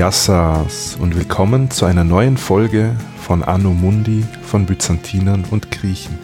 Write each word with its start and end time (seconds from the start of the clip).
Yassas 0.00 0.96
und 0.98 1.14
willkommen 1.14 1.70
zu 1.70 1.84
einer 1.84 2.04
neuen 2.04 2.38
Folge 2.38 2.96
von 3.20 3.44
Anno 3.44 3.74
Mundi 3.74 4.24
von 4.40 4.64
Byzantinern 4.64 5.44
und 5.50 5.70
Griechen. 5.70 6.18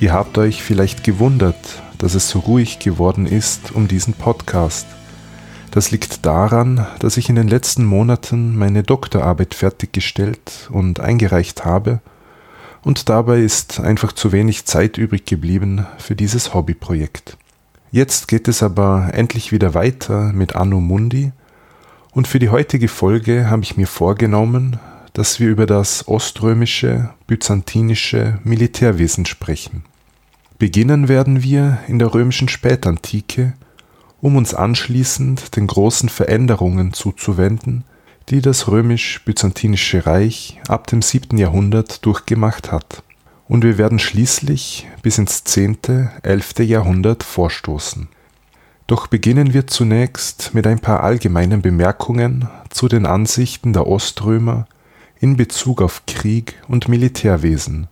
Ihr 0.00 0.12
habt 0.12 0.36
euch 0.36 0.64
vielleicht 0.64 1.04
gewundert, 1.04 1.80
dass 1.98 2.16
es 2.16 2.28
so 2.28 2.40
ruhig 2.40 2.80
geworden 2.80 3.24
ist 3.24 3.70
um 3.70 3.86
diesen 3.86 4.14
Podcast. 4.14 4.88
Das 5.70 5.92
liegt 5.92 6.26
daran, 6.26 6.88
dass 6.98 7.18
ich 7.18 7.28
in 7.28 7.36
den 7.36 7.46
letzten 7.46 7.84
Monaten 7.84 8.58
meine 8.58 8.82
Doktorarbeit 8.82 9.54
fertiggestellt 9.54 10.70
und 10.72 10.98
eingereicht 10.98 11.64
habe 11.64 12.00
und 12.82 13.10
dabei 13.10 13.42
ist 13.42 13.78
einfach 13.78 14.10
zu 14.10 14.32
wenig 14.32 14.64
Zeit 14.64 14.98
übrig 14.98 15.24
geblieben 15.24 15.86
für 15.98 16.16
dieses 16.16 16.52
Hobbyprojekt. 16.52 17.36
Jetzt 17.92 18.26
geht 18.26 18.48
es 18.48 18.60
aber 18.64 19.10
endlich 19.12 19.52
wieder 19.52 19.74
weiter 19.74 20.32
mit 20.32 20.56
Anno 20.56 20.80
Mundi 20.80 21.30
und 22.12 22.28
für 22.28 22.38
die 22.38 22.50
heutige 22.50 22.88
Folge 22.88 23.50
habe 23.50 23.62
ich 23.62 23.76
mir 23.76 23.86
vorgenommen, 23.86 24.78
dass 25.14 25.40
wir 25.40 25.48
über 25.48 25.66
das 25.66 26.08
oströmische, 26.08 27.10
byzantinische 27.26 28.38
Militärwesen 28.44 29.26
sprechen. 29.26 29.84
Beginnen 30.58 31.08
werden 31.08 31.42
wir 31.42 31.78
in 31.88 31.98
der 31.98 32.14
römischen 32.14 32.48
Spätantike, 32.48 33.54
um 34.20 34.36
uns 34.36 34.54
anschließend 34.54 35.56
den 35.56 35.66
großen 35.66 36.08
Veränderungen 36.08 36.92
zuzuwenden, 36.92 37.84
die 38.28 38.40
das 38.40 38.68
römisch-byzantinische 38.68 40.06
Reich 40.06 40.60
ab 40.68 40.86
dem 40.86 41.02
7. 41.02 41.36
Jahrhundert 41.36 42.06
durchgemacht 42.06 42.70
hat. 42.70 43.02
Und 43.48 43.64
wir 43.64 43.76
werden 43.78 43.98
schließlich 43.98 44.88
bis 45.02 45.18
ins 45.18 45.44
10., 45.44 46.10
11. 46.22 46.60
Jahrhundert 46.60 47.24
vorstoßen. 47.24 48.08
Doch 48.86 49.06
beginnen 49.06 49.54
wir 49.54 49.66
zunächst 49.66 50.54
mit 50.54 50.66
ein 50.66 50.80
paar 50.80 51.02
allgemeinen 51.02 51.62
Bemerkungen 51.62 52.48
zu 52.70 52.88
den 52.88 53.06
Ansichten 53.06 53.72
der 53.72 53.86
Oströmer 53.86 54.66
in 55.20 55.36
Bezug 55.36 55.80
auf 55.80 56.02
Krieg 56.06 56.60
und 56.68 56.88
Militärwesen. 56.88 57.88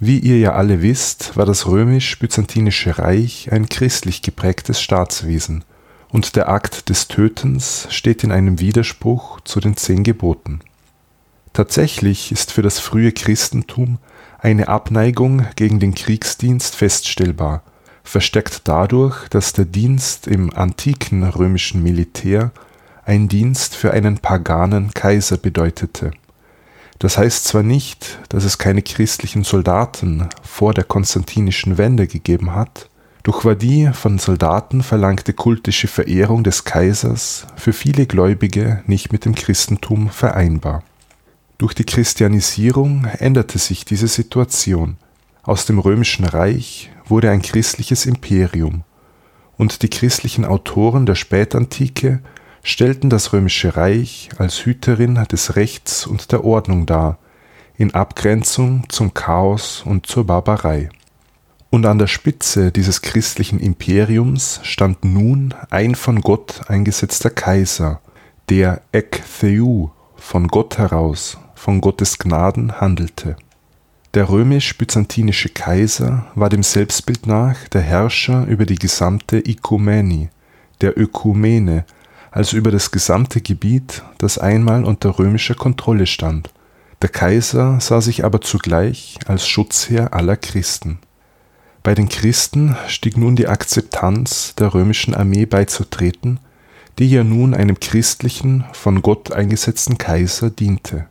Wie 0.00 0.18
ihr 0.18 0.38
ja 0.38 0.52
alle 0.52 0.80
wisst, 0.80 1.36
war 1.36 1.44
das 1.44 1.66
römisch-byzantinische 1.66 2.98
Reich 2.98 3.50
ein 3.50 3.68
christlich 3.68 4.22
geprägtes 4.22 4.80
Staatswesen 4.80 5.64
und 6.08 6.36
der 6.36 6.48
Akt 6.48 6.88
des 6.88 7.08
Tötens 7.08 7.88
steht 7.90 8.24
in 8.24 8.32
einem 8.32 8.60
Widerspruch 8.60 9.40
zu 9.40 9.60
den 9.60 9.76
zehn 9.76 10.04
Geboten. 10.04 10.60
Tatsächlich 11.52 12.30
ist 12.32 12.52
für 12.52 12.62
das 12.62 12.78
frühe 12.78 13.12
Christentum 13.12 13.98
eine 14.38 14.68
Abneigung 14.68 15.46
gegen 15.56 15.80
den 15.80 15.94
Kriegsdienst 15.94 16.76
feststellbar, 16.76 17.62
verstärkt 18.08 18.62
dadurch, 18.64 19.28
dass 19.28 19.52
der 19.52 19.66
Dienst 19.66 20.26
im 20.26 20.52
antiken 20.54 21.24
römischen 21.24 21.82
Militär 21.82 22.52
ein 23.04 23.28
Dienst 23.28 23.76
für 23.76 23.92
einen 23.92 24.18
paganen 24.18 24.92
Kaiser 24.94 25.36
bedeutete. 25.36 26.12
Das 26.98 27.18
heißt 27.18 27.44
zwar 27.44 27.62
nicht, 27.62 28.18
dass 28.30 28.44
es 28.44 28.58
keine 28.58 28.82
christlichen 28.82 29.44
Soldaten 29.44 30.28
vor 30.42 30.74
der 30.74 30.84
konstantinischen 30.84 31.78
Wende 31.78 32.06
gegeben 32.06 32.54
hat, 32.54 32.88
doch 33.24 33.44
war 33.44 33.54
die 33.54 33.90
von 33.92 34.18
Soldaten 34.18 34.82
verlangte 34.82 35.34
kultische 35.34 35.86
Verehrung 35.86 36.44
des 36.44 36.64
Kaisers 36.64 37.46
für 37.56 37.74
viele 37.74 38.06
Gläubige 38.06 38.82
nicht 38.86 39.12
mit 39.12 39.26
dem 39.26 39.34
Christentum 39.34 40.08
vereinbar. 40.08 40.82
Durch 41.58 41.74
die 41.74 41.84
Christianisierung 41.84 43.04
änderte 43.18 43.58
sich 43.58 43.84
diese 43.84 44.08
Situation. 44.08 44.96
Aus 45.48 45.64
dem 45.64 45.78
römischen 45.78 46.26
Reich 46.26 46.90
wurde 47.06 47.30
ein 47.30 47.40
christliches 47.40 48.04
Imperium, 48.04 48.84
und 49.56 49.80
die 49.80 49.88
christlichen 49.88 50.44
Autoren 50.44 51.06
der 51.06 51.14
Spätantike 51.14 52.20
stellten 52.62 53.08
das 53.08 53.32
römische 53.32 53.74
Reich 53.74 54.28
als 54.36 54.66
Hüterin 54.66 55.14
des 55.32 55.56
Rechts 55.56 56.06
und 56.06 56.32
der 56.32 56.44
Ordnung 56.44 56.84
dar, 56.84 57.16
in 57.78 57.94
Abgrenzung 57.94 58.90
zum 58.90 59.14
Chaos 59.14 59.82
und 59.86 60.04
zur 60.04 60.26
Barbarei. 60.26 60.90
Und 61.70 61.86
an 61.86 61.98
der 61.98 62.08
Spitze 62.08 62.70
dieses 62.70 63.00
christlichen 63.00 63.58
Imperiums 63.58 64.60
stand 64.64 65.02
nun 65.02 65.54
ein 65.70 65.94
von 65.94 66.20
Gott 66.20 66.68
eingesetzter 66.68 67.30
Kaiser, 67.30 68.02
der 68.50 68.82
Ek 68.92 69.22
Theu 69.40 69.86
von 70.14 70.48
Gott 70.48 70.76
heraus, 70.76 71.38
von 71.54 71.80
Gottes 71.80 72.18
Gnaden 72.18 72.82
handelte. 72.82 73.36
Der 74.18 74.30
römisch-byzantinische 74.30 75.48
Kaiser 75.48 76.26
war 76.34 76.48
dem 76.48 76.64
Selbstbild 76.64 77.28
nach 77.28 77.68
der 77.68 77.82
Herrscher 77.82 78.46
über 78.46 78.66
die 78.66 78.74
gesamte 78.74 79.38
Ikumeni, 79.48 80.28
der 80.80 80.98
Ökumene, 80.98 81.84
also 82.32 82.56
über 82.56 82.72
das 82.72 82.90
gesamte 82.90 83.40
Gebiet, 83.40 84.02
das 84.18 84.36
einmal 84.36 84.84
unter 84.84 85.20
römischer 85.20 85.54
Kontrolle 85.54 86.06
stand. 86.06 86.50
Der 87.00 87.10
Kaiser 87.10 87.78
sah 87.78 88.00
sich 88.00 88.24
aber 88.24 88.40
zugleich 88.40 89.20
als 89.28 89.46
Schutzherr 89.46 90.12
aller 90.12 90.36
Christen. 90.36 90.98
Bei 91.84 91.94
den 91.94 92.08
Christen 92.08 92.76
stieg 92.88 93.16
nun 93.16 93.36
die 93.36 93.46
Akzeptanz, 93.46 94.56
der 94.56 94.74
römischen 94.74 95.14
Armee 95.14 95.46
beizutreten, 95.46 96.40
die 96.98 97.08
ja 97.08 97.22
nun 97.22 97.54
einem 97.54 97.78
christlichen, 97.78 98.64
von 98.72 99.00
Gott 99.00 99.30
eingesetzten 99.30 99.96
Kaiser 99.96 100.50
diente. 100.50 101.06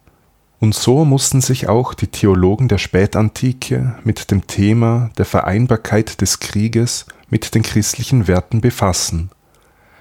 Und 0.59 0.73
so 0.73 1.05
mussten 1.05 1.41
sich 1.41 1.69
auch 1.69 1.93
die 1.93 2.07
Theologen 2.07 2.67
der 2.67 2.79
Spätantike 2.79 3.95
mit 4.03 4.31
dem 4.31 4.47
Thema 4.47 5.11
der 5.17 5.25
Vereinbarkeit 5.25 6.19
des 6.21 6.39
Krieges 6.39 7.05
mit 7.29 7.53
den 7.53 7.61
christlichen 7.61 8.27
Werten 8.27 8.61
befassen. 8.61 9.29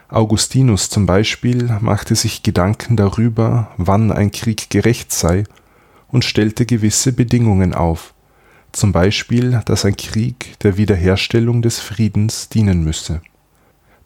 Augustinus 0.09 0.89
zum 0.89 1.05
Beispiel 1.05 1.77
machte 1.81 2.15
sich 2.15 2.43
Gedanken 2.43 2.97
darüber, 2.97 3.71
wann 3.77 4.13
ein 4.13 4.31
Krieg 4.31 4.71
gerecht 4.71 5.13
sei, 5.13 5.45
und 6.09 6.25
stellte 6.25 6.65
gewisse 6.65 7.13
Bedingungen 7.13 7.75
auf, 7.75 8.15
zum 8.73 8.93
Beispiel, 8.93 9.61
dass 9.65 9.85
ein 9.85 9.97
Krieg 9.97 10.59
der 10.61 10.77
Wiederherstellung 10.77 11.63
des 11.63 11.81
Friedens 11.81 12.49
dienen 12.49 12.85
müsse. 12.85 13.21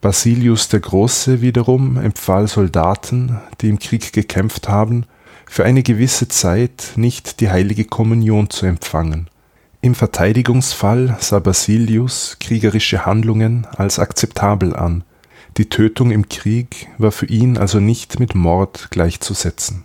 Basilius 0.01 0.69
der 0.69 0.81
Große 0.81 1.43
wiederum 1.43 1.99
empfahl 1.99 2.49
Soldaten, 2.49 3.39
die 3.61 3.69
im 3.69 3.79
Krieg 3.79 4.15
gekämpft 4.15 4.69
haben, 4.69 5.05
für 5.51 5.65
eine 5.65 5.83
gewisse 5.83 6.29
Zeit 6.29 6.93
nicht 6.97 7.41
die 7.41 7.51
heilige 7.51 7.85
Kommunion 7.85 8.49
zu 8.49 8.65
empfangen. 8.65 9.29
Im 9.83 9.95
Verteidigungsfall 9.95 11.19
sah 11.21 11.41
Basilius 11.41 12.39
kriegerische 12.41 13.05
Handlungen 13.05 13.67
als 13.77 13.99
akzeptabel 13.99 14.75
an, 14.75 15.05
die 15.59 15.69
Tötung 15.69 16.11
im 16.11 16.29
Krieg 16.29 16.89
war 16.97 17.13
für 17.13 17.27
ihn 17.27 17.59
also 17.59 17.81
nicht 17.81 18.21
mit 18.21 18.35
Mord 18.35 18.89
gleichzusetzen 18.91 19.85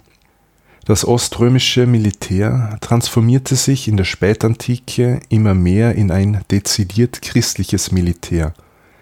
das 0.85 1.03
oströmische 1.03 1.87
Militär 1.87 2.77
transformierte 2.79 3.55
sich 3.55 3.87
in 3.87 3.97
der 3.97 4.03
Spätantike 4.03 5.19
immer 5.29 5.55
mehr 5.55 5.95
in 5.95 6.11
ein 6.11 6.41
dezidiert 6.51 7.23
christliches 7.23 7.91
Militär. 7.91 8.53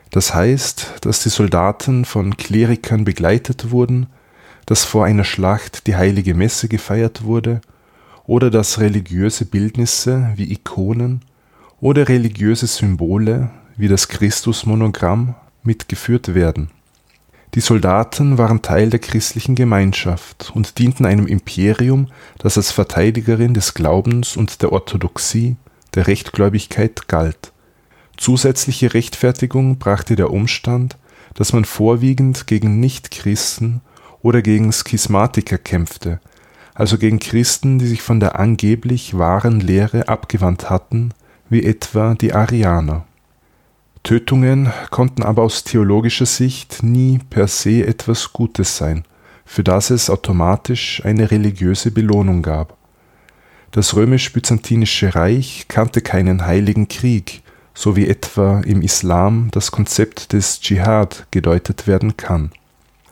Das 0.10 0.34
heißt, 0.34 0.94
dass 1.02 1.24
die 1.24 1.30
Soldaten 1.30 2.06
von 2.06 2.38
Klerikern 2.38 3.04
begleitet 3.04 3.72
wurden, 3.72 4.08
dass 4.66 4.86
vor 4.86 5.06
einer 5.06 5.24
Schlacht 5.24 5.88
die 5.88 5.96
heilige 5.96 6.34
Messe 6.34 6.68
gefeiert 6.68 7.24
wurde 7.24 7.62
oder 8.26 8.50
dass 8.50 8.80
religiöse 8.80 9.46
Bildnisse 9.46 10.32
wie 10.36 10.52
Ikonen 10.52 11.22
oder 11.82 12.08
religiöse 12.08 12.68
Symbole 12.68 13.52
wie 13.76 13.88
das 13.88 14.08
Christusmonogramm 14.08 15.36
mitgeführt 15.64 16.34
werden 16.34 16.70
die 17.54 17.62
Soldaten 17.62 18.40
waren 18.40 18.64
Teil 18.64 18.90
der 18.90 19.00
christlichen 19.00 19.54
Gemeinschaft 19.54 20.52
und 20.56 20.80
dienten 20.80 21.06
einem 21.06 21.28
Imperium, 21.28 22.08
das 22.40 22.58
als 22.58 22.72
Verteidigerin 22.72 23.54
des 23.54 23.76
Glaubens 23.76 24.36
und 24.36 24.64
der 24.64 24.72
Orthodoxie, 24.72 25.56
der 25.94 26.08
Rechtgläubigkeit 26.08 27.08
galt. 27.08 27.52
Zusätzliche 28.18 28.96
Rechtfertigung 28.96 29.78
brachte 29.78 30.16
der 30.16 30.32
Umstand, 30.32 30.98
dass 31.36 31.54
man 31.54 31.66
vorwiegend 31.66 32.48
gegen 32.48 32.80
Nichtchristen 32.80 33.82
oder 34.24 34.42
gegen 34.42 34.72
Schismatiker 34.72 35.60
kämpfte, 35.60 36.20
also 36.74 36.98
gegen 36.98 37.20
Christen, 37.20 37.78
die 37.78 37.86
sich 37.86 38.02
von 38.02 38.20
der 38.20 38.40
angeblich 38.40 39.16
wahren 39.16 39.60
Lehre 39.60 40.08
abgewandt 40.08 40.72
hatten, 40.72 41.14
wie 41.50 41.64
etwa 41.64 42.16
die 42.16 42.34
Arianer 42.34 43.06
Tötungen 44.04 44.70
konnten 44.90 45.24
aber 45.24 45.44
aus 45.44 45.64
theologischer 45.64 46.26
Sicht 46.26 46.84
nie 46.84 47.20
per 47.30 47.48
se 47.48 47.88
etwas 47.88 48.34
Gutes 48.34 48.76
sein, 48.76 49.06
für 49.46 49.64
das 49.64 49.92
es 49.92 50.10
automatisch 50.10 51.02
eine 51.06 51.32
religiöse 51.32 51.90
Belohnung 51.90 52.42
gab. 52.42 52.78
Das 53.72 53.96
römisch-byzantinische 53.96 55.16
Reich 55.16 55.68
kannte 55.70 56.02
keinen 56.02 56.46
heiligen 56.46 56.90
Krieg, 56.90 57.44
so 57.74 57.96
wie 57.96 58.08
etwa 58.08 58.60
im 58.60 58.82
Islam 58.82 59.48
das 59.52 59.72
Konzept 59.72 60.34
des 60.34 60.60
Dschihad 60.60 61.26
gedeutet 61.32 61.88
werden 61.88 62.18
kann. 62.18 62.52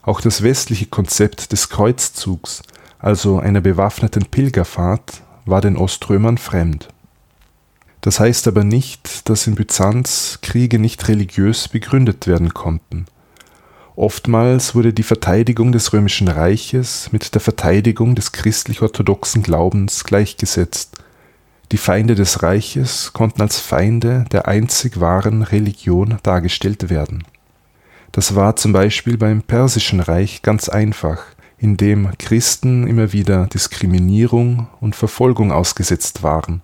Auch 0.03 0.21
das 0.21 0.42
westliche 0.42 0.88
Konzept 0.88 1.51
des 1.51 1.69
Kreuzzugs, 1.69 2.63
also 3.00 3.39
einer 3.39 3.62
bewaffneten 3.62 4.25
Pilgerfahrt, 4.25 5.21
war 5.45 5.62
den 5.62 5.77
Oströmern 5.77 6.38
fremd 6.38 6.89
das 8.01 8.19
heißt 8.19 8.48
aber 8.48 8.63
nicht, 8.63 9.30
dass 9.30 9.48
in 9.48 9.56
Byzanz 9.56 10.39
Kriege 10.42 10.80
nicht 10.80 11.07
religiös 11.07 11.68
begründet 11.68 12.25
werden 12.27 12.53
konnten. 12.53 13.06
Oftmals 13.95 14.74
wurde 14.74 14.94
die 14.94 15.03
Verteidigung 15.03 15.71
des 15.71 15.94
römischen 15.94 16.27
Reiches 16.27 17.09
mit 17.12 17.36
der 17.36 17.42
Verteidigung 17.42 18.15
des 18.15 18.31
christlich-orthodoxen 18.31 19.44
Glaubens 19.44 20.03
gleichgesetzt. 20.03 20.98
Die 21.71 21.77
Feinde 21.77 22.15
des 22.15 22.42
Reiches 22.42 23.13
konnten 23.13 23.42
als 23.42 23.59
Feinde 23.59 24.25
der 24.31 24.48
einzig 24.48 25.00
wahren 25.00 25.44
Religion 25.44 26.18
dargestellt 26.24 26.89
werden. 26.89 27.24
Das 28.11 28.35
war 28.35 28.55
zum 28.55 28.73
Beispiel 28.73 29.17
beim 29.17 29.41
Persischen 29.41 29.99
Reich 29.99 30.41
ganz 30.41 30.69
einfach, 30.69 31.23
in 31.57 31.77
dem 31.77 32.09
Christen 32.17 32.87
immer 32.87 33.13
wieder 33.13 33.47
Diskriminierung 33.47 34.67
und 34.79 34.95
Verfolgung 34.95 35.51
ausgesetzt 35.51 36.23
waren. 36.23 36.61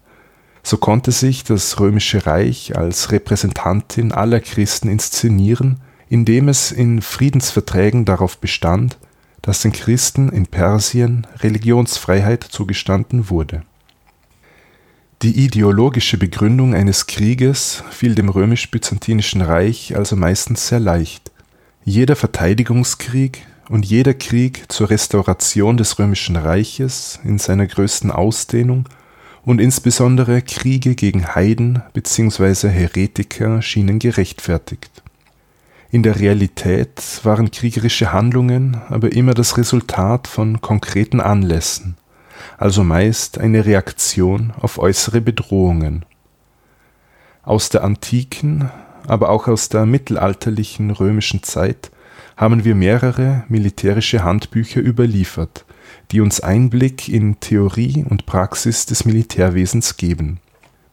So 0.63 0.77
konnte 0.77 1.11
sich 1.11 1.43
das 1.43 1.79
römische 1.79 2.25
Reich 2.25 2.75
als 2.75 3.11
Repräsentantin 3.11 4.11
aller 4.11 4.41
Christen 4.41 4.89
inszenieren 4.89 5.79
indem 6.09 6.47
es 6.47 6.71
in 6.71 7.01
Friedensverträgen 7.01 8.05
darauf 8.05 8.37
bestand, 8.37 8.97
dass 9.41 9.61
den 9.61 9.71
Christen 9.71 10.29
in 10.29 10.47
Persien 10.47 11.27
Religionsfreiheit 11.39 12.43
zugestanden 12.43 13.29
wurde. 13.29 13.63
Die 15.21 15.45
ideologische 15.45 16.17
Begründung 16.17 16.75
eines 16.75 17.07
Krieges 17.07 17.83
fiel 17.89 18.13
dem 18.13 18.29
römisch-byzantinischen 18.29 19.41
Reich 19.41 19.95
also 19.95 20.15
meistens 20.15 20.67
sehr 20.67 20.79
leicht. 20.79 21.31
Jeder 21.89 22.17
Verteidigungskrieg 22.17 23.47
und 23.69 23.85
jeder 23.85 24.13
Krieg 24.13 24.65
zur 24.67 24.89
Restauration 24.89 25.77
des 25.77 25.97
römischen 25.97 26.35
Reiches 26.35 27.17
in 27.23 27.39
seiner 27.39 27.65
größten 27.65 28.11
Ausdehnung 28.11 28.89
und 29.45 29.61
insbesondere 29.61 30.41
Kriege 30.41 30.95
gegen 30.95 31.33
Heiden 31.33 31.81
bzw. 31.93 32.67
Heretiker 32.67 33.61
schienen 33.61 33.99
gerechtfertigt 33.99 35.01
in 35.89 36.03
der 36.03 36.19
Realität 36.19 37.21
waren 37.23 37.51
kriegerische 37.51 38.11
Handlungen 38.11 38.81
aber 38.89 39.13
immer 39.13 39.33
das 39.33 39.57
Resultat 39.57 40.27
von 40.27 40.59
konkreten 40.59 41.21
Anlässen, 41.21 41.95
also 42.57 42.83
meist 42.83 43.37
eine 43.37 43.65
Reaktion 43.65 44.51
auf 44.59 44.79
äußere 44.79 45.21
Bedrohungen. 45.21 46.03
Aus 47.43 47.69
der 47.69 47.85
antiken, 47.85 48.69
aber 49.07 49.29
auch 49.29 49.47
aus 49.47 49.69
der 49.69 49.85
mittelalterlichen 49.85 50.91
römischen 50.91 51.43
Zeit 51.43 51.91
haben 52.35 52.63
wir 52.63 52.75
mehrere 52.75 53.45
militärische 53.47 54.23
Handbücher 54.23 54.81
überliefert, 54.81 55.65
die 56.11 56.21
uns 56.21 56.39
Einblick 56.39 57.09
in 57.09 57.39
Theorie 57.39 58.05
und 58.07 58.25
Praxis 58.25 58.85
des 58.85 59.05
Militärwesens 59.05 59.97
geben. 59.97 60.39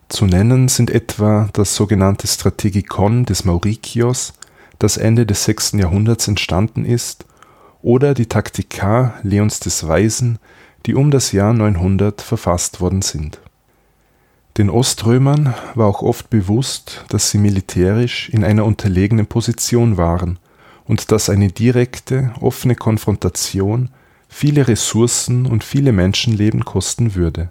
Zu 0.09 0.27
nennen 0.27 0.69
sind 0.69 0.91
etwa 0.91 1.49
das 1.53 1.75
sogenannte 1.77 2.27
Strategikon 2.27 3.25
des 3.25 3.45
Maurikios 3.45 4.33
das 4.79 4.97
Ende 4.97 5.27
des 5.27 5.45
6. 5.45 5.73
Jahrhunderts 5.73 6.29
entstanden 6.29 6.85
ist, 6.85 7.27
oder 7.83 8.15
die 8.15 8.27
Taktika 8.27 9.15
Leons 9.23 9.61
des 9.61 9.87
Weisen, 9.87 10.39
die 10.87 10.95
um 10.95 11.11
das 11.11 11.33
Jahr 11.33 11.53
900 11.53 12.23
verfasst 12.23 12.81
worden 12.81 13.03
sind. 13.03 13.41
Den 14.57 14.71
Oströmern 14.71 15.53
war 15.75 15.89
auch 15.89 16.03
oft 16.03 16.31
bewusst, 16.31 17.05
dass 17.09 17.31
sie 17.31 17.39
militärisch 17.39 18.29
in 18.29 18.45
einer 18.45 18.65
unterlegenen 18.65 19.27
Position 19.27 19.97
waren 19.97 20.39
und 20.85 21.11
dass 21.11 21.29
eine 21.29 21.49
direkte, 21.49 22.33
offene 22.41 22.77
Konfrontation 22.77 23.89
viele 24.29 24.69
Ressourcen 24.69 25.47
und 25.47 25.65
viele 25.65 25.91
Menschenleben 25.91 26.65
kosten 26.65 27.17
würde. 27.17 27.51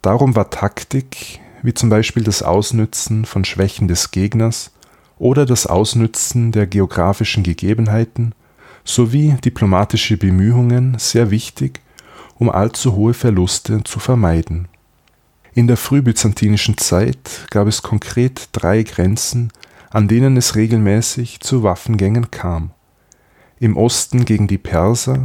Darum 0.00 0.34
war 0.34 0.48
Taktik, 0.48 1.40
wie 1.62 1.74
zum 1.74 1.90
Beispiel 1.90 2.24
das 2.24 2.42
Ausnützen 2.42 3.26
von 3.26 3.44
Schwächen 3.44 3.86
des 3.86 4.10
Gegners, 4.10 4.72
oder 5.18 5.46
das 5.46 5.66
Ausnützen 5.66 6.50
der 6.50 6.66
geografischen 6.66 7.44
Gegebenheiten 7.44 8.34
sowie 8.84 9.36
diplomatische 9.44 10.16
Bemühungen 10.16 10.96
sehr 10.98 11.30
wichtig, 11.30 11.80
um 12.38 12.50
allzu 12.50 12.94
hohe 12.96 13.14
Verluste 13.14 13.84
zu 13.84 14.00
vermeiden. 14.00 14.66
In 15.54 15.66
der 15.66 15.76
frühbyzantinischen 15.76 16.78
Zeit 16.78 17.46
gab 17.50 17.66
es 17.66 17.82
konkret 17.82 18.48
drei 18.52 18.82
Grenzen, 18.84 19.52
an 19.90 20.08
denen 20.08 20.38
es 20.38 20.56
regelmäßig 20.56 21.40
zu 21.40 21.62
Waffengängen 21.62 22.30
kam. 22.30 22.70
Im 23.60 23.76
Osten 23.76 24.24
gegen 24.24 24.48
die 24.48 24.56
Perser, 24.56 25.20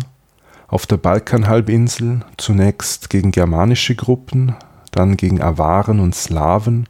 auf 0.68 0.86
der 0.86 0.98
Balkanhalbinsel 0.98 2.26
zunächst 2.36 3.10
gegen 3.10 3.32
germanische 3.32 3.96
Gruppen, 3.96 4.54
dann 4.92 5.16
gegen 5.16 5.42
Awaren 5.42 6.02
und 6.02 6.14
Slawen 6.14 6.90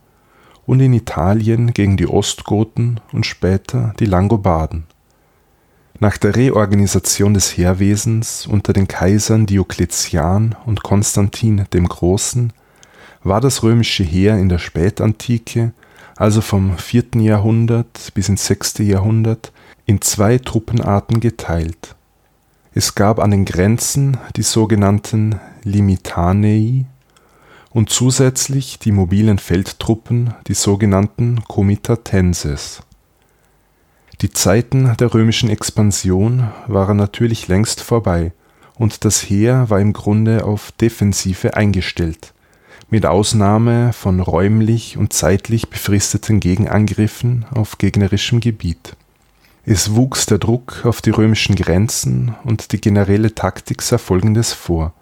und 0.66 0.80
in 0.80 0.94
Italien 0.94 1.74
gegen 1.74 1.96
die 1.96 2.08
Ostgoten 2.08 3.00
und 3.12 3.28
später 3.28 3.94
die 4.00 4.06
Langobarden. 4.06 4.86
Nach 6.00 6.18
der 6.18 6.36
Reorganisation 6.36 7.36
des 7.36 7.56
Heerwesens 7.56 8.48
unter 8.48 8.74
den 8.74 8.88
Kaisern 8.88 9.46
Diokletian 9.46 10.56
und 10.66 10.82
Konstantin 10.82 11.66
dem 11.72 11.88
Großen 11.88 12.52
war 13.28 13.42
das 13.42 13.64
römische 13.64 14.04
Heer 14.04 14.38
in 14.38 14.50
der 14.50 14.60
Spätantike, 14.60 15.74
also 16.16 16.42
vom 16.42 16.78
4. 16.78 17.22
Jahrhundert 17.22 18.12
bis 18.14 18.30
ins 18.30 18.46
6. 18.48 18.80
Jahrhundert, 18.80 19.52
in 19.86 20.02
zwei 20.02 20.38
Truppenarten 20.38 21.20
geteilt. 21.20 21.96
Es 22.74 22.96
gab 22.96 23.20
an 23.20 23.32
den 23.32 23.46
Grenzen 23.46 24.18
die 24.36 24.44
sogenannten 24.44 25.40
Limitanei 25.64 26.86
und 27.72 27.90
zusätzlich 27.90 28.80
die 28.80 28.92
mobilen 28.92 29.40
Feldtruppen, 29.40 30.34
die 30.48 30.54
sogenannten 30.54 31.44
Comitatenses. 31.48 32.82
Die 34.22 34.32
Zeiten 34.32 34.96
der 35.00 35.14
römischen 35.14 35.50
Expansion 35.50 36.50
waren 36.68 36.98
natürlich 36.98 37.48
längst 37.48 37.82
vorbei 37.82 38.32
und 38.76 39.06
das 39.06 39.22
Heer 39.22 39.70
war 39.70 39.80
im 39.80 39.94
Grunde 39.94 40.44
auf 40.44 40.72
Defensive 40.72 41.56
eingestellt, 41.56 42.34
mit 42.90 43.06
Ausnahme 43.06 43.94
von 43.94 44.20
räumlich 44.20 44.98
und 44.98 45.14
zeitlich 45.14 45.70
befristeten 45.70 46.40
Gegenangriffen 46.40 47.46
auf 47.54 47.78
gegnerischem 47.78 48.40
Gebiet. 48.40 48.96
Es 49.66 49.96
wuchs 49.96 50.26
der 50.26 50.38
Druck 50.38 50.86
auf 50.86 51.02
die 51.02 51.10
römischen 51.10 51.56
Grenzen 51.56 52.36
und 52.44 52.72
die 52.72 52.80
generelle 52.80 53.36
Taktik 53.36 53.82
sah 53.82 53.98
folgendes 53.98 54.54
vor 54.54 54.94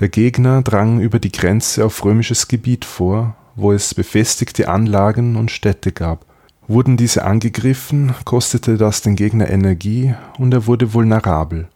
der 0.00 0.08
Gegner 0.08 0.62
drang 0.62 1.00
über 1.00 1.18
die 1.18 1.30
Grenze 1.30 1.84
auf 1.84 2.04
römisches 2.04 2.48
Gebiet 2.48 2.86
vor, 2.86 3.36
wo 3.54 3.70
es 3.70 3.94
befestigte 3.94 4.68
Anlagen 4.68 5.36
und 5.36 5.50
Städte 5.50 5.92
gab. 5.92 6.24
Wurden 6.66 6.96
diese 6.96 7.24
angegriffen, 7.24 8.14
kostete 8.24 8.78
das 8.78 9.02
den 9.02 9.14
Gegner 9.14 9.50
Energie 9.50 10.14
und 10.38 10.54
er 10.54 10.66
wurde 10.66 10.94
vulnerabel. 10.94 11.68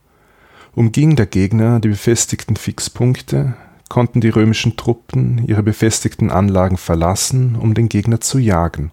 Umging 0.75 1.17
der 1.17 1.27
Gegner 1.27 1.81
die 1.81 1.89
befestigten 1.89 2.57
Fixpunkte, 2.57 3.55
konnten 3.89 4.21
die 4.21 4.31
römischen 4.31 4.77
Truppen 4.77 5.45
ihre 5.47 5.63
befestigten 5.63 6.31
Anlagen 6.31 6.77
verlassen, 6.77 7.57
um 7.57 7.75
den 7.75 7.89
Gegner 7.89 8.21
zu 8.21 8.39
jagen. 8.39 8.91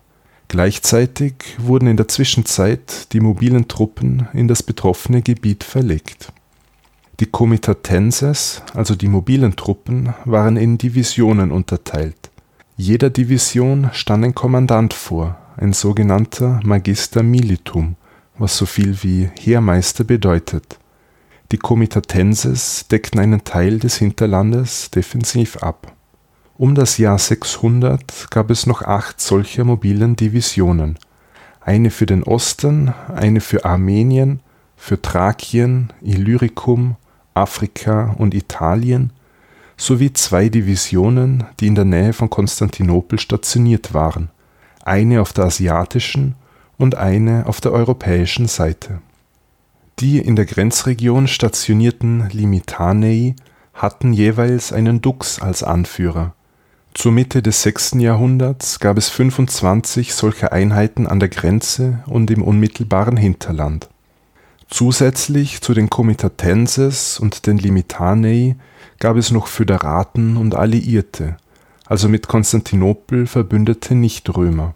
Gleichzeitig 0.48 1.34
wurden 1.58 1.88
in 1.88 1.98
der 1.98 2.08
Zwischenzeit 2.08 3.14
die 3.14 3.22
mobilen 3.22 3.68
Truppen 3.68 4.28
in 4.34 4.48
das 4.48 4.64
betroffene 4.64 5.22
Gebiet 5.22 5.64
verlegt 5.64 6.34
die 7.22 7.28
Comitatenses, 7.28 8.64
also 8.74 8.96
die 8.96 9.08
mobilen 9.08 9.56
Truppen, 9.56 10.14
waren 10.26 10.58
in 10.58 10.80
Divisionen 10.80 11.52
unterteilt. 11.52 12.32
Jeder 12.78 13.12
Division 13.12 13.92
stand 13.94 14.26
ein 14.26 14.34
Kommandant 14.34 14.96
vor, 14.96 15.38
ein 15.56 15.72
sogenannter 15.72 16.60
Magister 16.64 17.22
militum, 17.22 17.96
was 18.40 18.58
so 18.58 18.66
viel 18.66 19.04
wie 19.04 19.30
Heermeister 19.40 20.04
bedeutet. 20.04 20.80
Die 21.51 21.58
Comitatenses 21.58 22.88
deckten 22.89 23.20
einen 23.20 23.43
Teil 23.43 23.79
des 23.79 23.98
Hinterlandes 23.98 24.89
defensiv 24.89 25.58
ab. 25.58 25.91
Um 26.58 26.75
das 26.75 26.98
Jahr 26.98 27.17
600 27.17 28.31
gab 28.31 28.50
es 28.51 28.67
noch 28.67 28.84
acht 28.84 29.20
solcher 29.20 29.65
mobilen 29.65 30.15
Divisionen, 30.15 30.98
eine 31.60 31.89
für 31.89 32.05
den 32.05 32.24
Osten, 32.24 32.93
eine 33.13 33.41
für 33.41 33.65
Armenien, 33.65 34.39
für 34.77 35.01
Thrakien, 35.01 35.91
Illyricum 36.01 36.96
Afrika 37.34 38.15
und 38.17 38.34
Italien 38.34 39.12
sowie 39.75 40.13
zwei 40.13 40.48
Divisionen, 40.48 41.46
die 41.60 41.67
in 41.67 41.75
der 41.75 41.86
Nähe 41.86 42.13
von 42.13 42.29
Konstantinopel 42.29 43.20
stationiert 43.20 43.93
waren, 43.93 44.29
eine 44.84 45.22
auf 45.22 45.34
der 45.34 45.46
asiatischen 45.46 46.36
und 46.77 46.96
eine 46.96 47.46
auf 47.48 47.60
der 47.62 47.74
europäischen 47.74 48.48
Seite. 48.48 49.01
Die 50.01 50.17
in 50.17 50.36
der 50.36 50.46
Grenzregion 50.46 51.27
stationierten 51.27 52.27
Limitanei 52.31 53.36
hatten 53.74 54.13
jeweils 54.13 54.74
einen 54.74 55.01
Dux 55.01 55.41
als 55.41 55.63
Anführer. 55.63 56.34
Zur 56.93 57.12
Mitte 57.12 57.41
des 57.41 57.62
6. 57.62 57.93
Jahrhunderts 58.00 58.79
gab 58.79 58.98
es 58.98 59.10
25 59.10 60.13
solcher 60.13 60.51
Einheiten 60.51 61.08
an 61.08 61.20
der 61.20 61.29
Grenze 61.29 62.03
und 62.08 62.31
im 62.31 62.41
unmittelbaren 62.41 63.15
Hinterland 63.15 63.89
Zusätzlich 64.72 65.60
zu 65.60 65.74
den 65.74 65.89
Comitatenses 65.89 67.20
und 67.20 67.46
den 67.46 67.58
Limitanei 67.58 68.55
gab 69.00 69.17
es 69.17 69.29
noch 69.29 69.48
Föderaten 69.48 70.38
und 70.38 70.55
Alliierte, 70.55 71.36
also 71.86 72.08
mit 72.08 72.29
Konstantinopel 72.29 73.27
verbündete 73.27 73.96
Nichtrömer, 73.96 74.74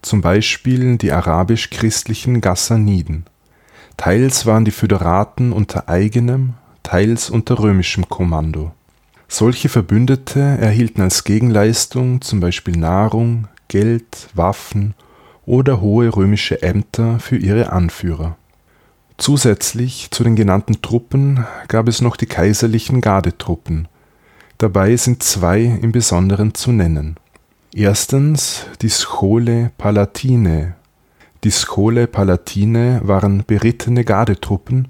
zum 0.00 0.22
Beispiel 0.22 0.96
die 0.96 1.12
arabisch-christlichen 1.12 2.40
Ghassaniden. 2.40 3.26
Teils 3.96 4.46
waren 4.46 4.64
die 4.64 4.70
Föderaten 4.70 5.52
unter 5.52 5.88
eigenem, 5.88 6.54
teils 6.82 7.30
unter 7.30 7.58
römischem 7.58 8.08
Kommando. 8.08 8.72
Solche 9.28 9.68
Verbündete 9.68 10.40
erhielten 10.40 11.00
als 11.00 11.24
Gegenleistung 11.24 12.20
zum 12.20 12.40
Beispiel 12.40 12.76
Nahrung, 12.76 13.48
Geld, 13.68 14.28
Waffen 14.34 14.94
oder 15.46 15.80
hohe 15.80 16.14
römische 16.14 16.62
Ämter 16.62 17.18
für 17.18 17.36
ihre 17.36 17.72
Anführer. 17.72 18.36
Zusätzlich 19.16 20.10
zu 20.10 20.24
den 20.24 20.36
genannten 20.36 20.82
Truppen 20.82 21.46
gab 21.68 21.88
es 21.88 22.00
noch 22.00 22.16
die 22.16 22.26
kaiserlichen 22.26 23.00
Gardetruppen. 23.00 23.88
Dabei 24.58 24.96
sind 24.96 25.22
zwei 25.22 25.62
im 25.62 25.92
Besonderen 25.92 26.54
zu 26.54 26.72
nennen. 26.72 27.16
Erstens 27.74 28.66
die 28.82 28.90
Schole 28.90 29.70
Palatine. 29.78 30.74
Die 31.44 31.52
Schole 31.52 32.06
Palatine 32.06 33.02
waren 33.04 33.44
berittene 33.46 34.02
Gardetruppen, 34.02 34.88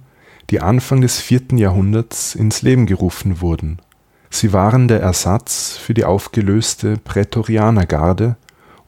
die 0.50 0.60
Anfang 0.60 1.00
des 1.00 1.18
vierten 1.20 1.58
Jahrhunderts 1.58 2.36
ins 2.36 2.62
Leben 2.62 2.86
gerufen 2.86 3.40
wurden. 3.40 3.80
Sie 4.30 4.52
waren 4.52 4.86
der 4.86 5.00
Ersatz 5.00 5.76
für 5.76 5.94
die 5.94 6.04
aufgelöste 6.04 6.96
Prätorianergarde 6.96 8.36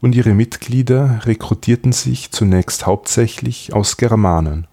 und 0.00 0.14
ihre 0.14 0.32
Mitglieder 0.32 1.23
rekrutierten 1.25 1.90
sich 1.90 2.30
zunächst 2.30 2.87
hauptsächlich 2.87 3.73
aus 3.73 3.96
Germanen. 3.96 4.68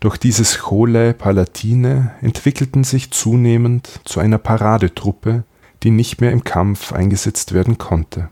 Doch 0.00 0.18
diese 0.18 0.44
Scholae 0.44 1.14
Palatine 1.14 2.10
entwickelten 2.20 2.84
sich 2.84 3.12
zunehmend 3.12 4.00
zu 4.04 4.20
einer 4.20 4.36
Paradetruppe, 4.36 5.44
die 5.82 5.90
nicht 5.90 6.20
mehr 6.20 6.32
im 6.32 6.44
Kampf 6.44 6.92
eingesetzt 6.92 7.54
werden 7.54 7.78
konnte. 7.78 8.28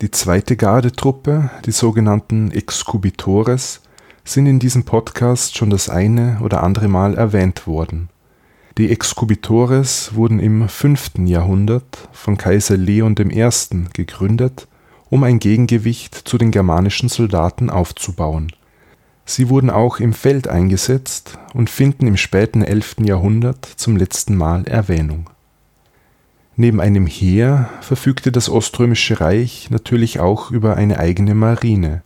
Die 0.00 0.10
zweite 0.10 0.56
Gardetruppe, 0.56 1.50
die 1.66 1.72
sogenannten 1.72 2.50
Excubitores, 2.52 3.82
sind 4.24 4.46
in 4.46 4.58
diesem 4.58 4.84
Podcast 4.84 5.56
schon 5.56 5.70
das 5.70 5.88
eine 5.88 6.38
oder 6.42 6.62
andere 6.62 6.88
Mal 6.88 7.14
erwähnt 7.14 7.66
worden. 7.66 8.08
Die 8.78 8.90
Excubitores 8.90 10.14
wurden 10.14 10.40
im 10.40 10.68
5. 10.68 11.12
Jahrhundert 11.26 12.08
von 12.12 12.38
Kaiser 12.38 12.76
Leon 12.76 13.14
I. 13.18 13.48
gegründet, 13.92 14.68
um 15.10 15.24
ein 15.24 15.38
Gegengewicht 15.38 16.14
zu 16.14 16.38
den 16.38 16.50
germanischen 16.50 17.08
Soldaten 17.08 17.68
aufzubauen 17.68 18.52
Sie 19.30 19.48
wurden 19.48 19.70
auch 19.70 20.00
im 20.00 20.12
Feld 20.12 20.48
eingesetzt 20.48 21.38
und 21.54 21.70
finden 21.70 22.08
im 22.08 22.16
späten 22.16 22.62
11. 22.62 22.96
Jahrhundert 23.04 23.64
zum 23.64 23.96
letzten 23.96 24.34
Mal 24.34 24.66
Erwähnung. 24.66 25.30
Neben 26.60 26.78
einem 26.78 27.06
Heer 27.06 27.70
verfügte 27.80 28.30
das 28.30 28.50
Oströmische 28.50 29.18
Reich 29.18 29.70
natürlich 29.70 30.20
auch 30.20 30.50
über 30.50 30.76
eine 30.76 30.98
eigene 30.98 31.34
Marine. 31.34 32.02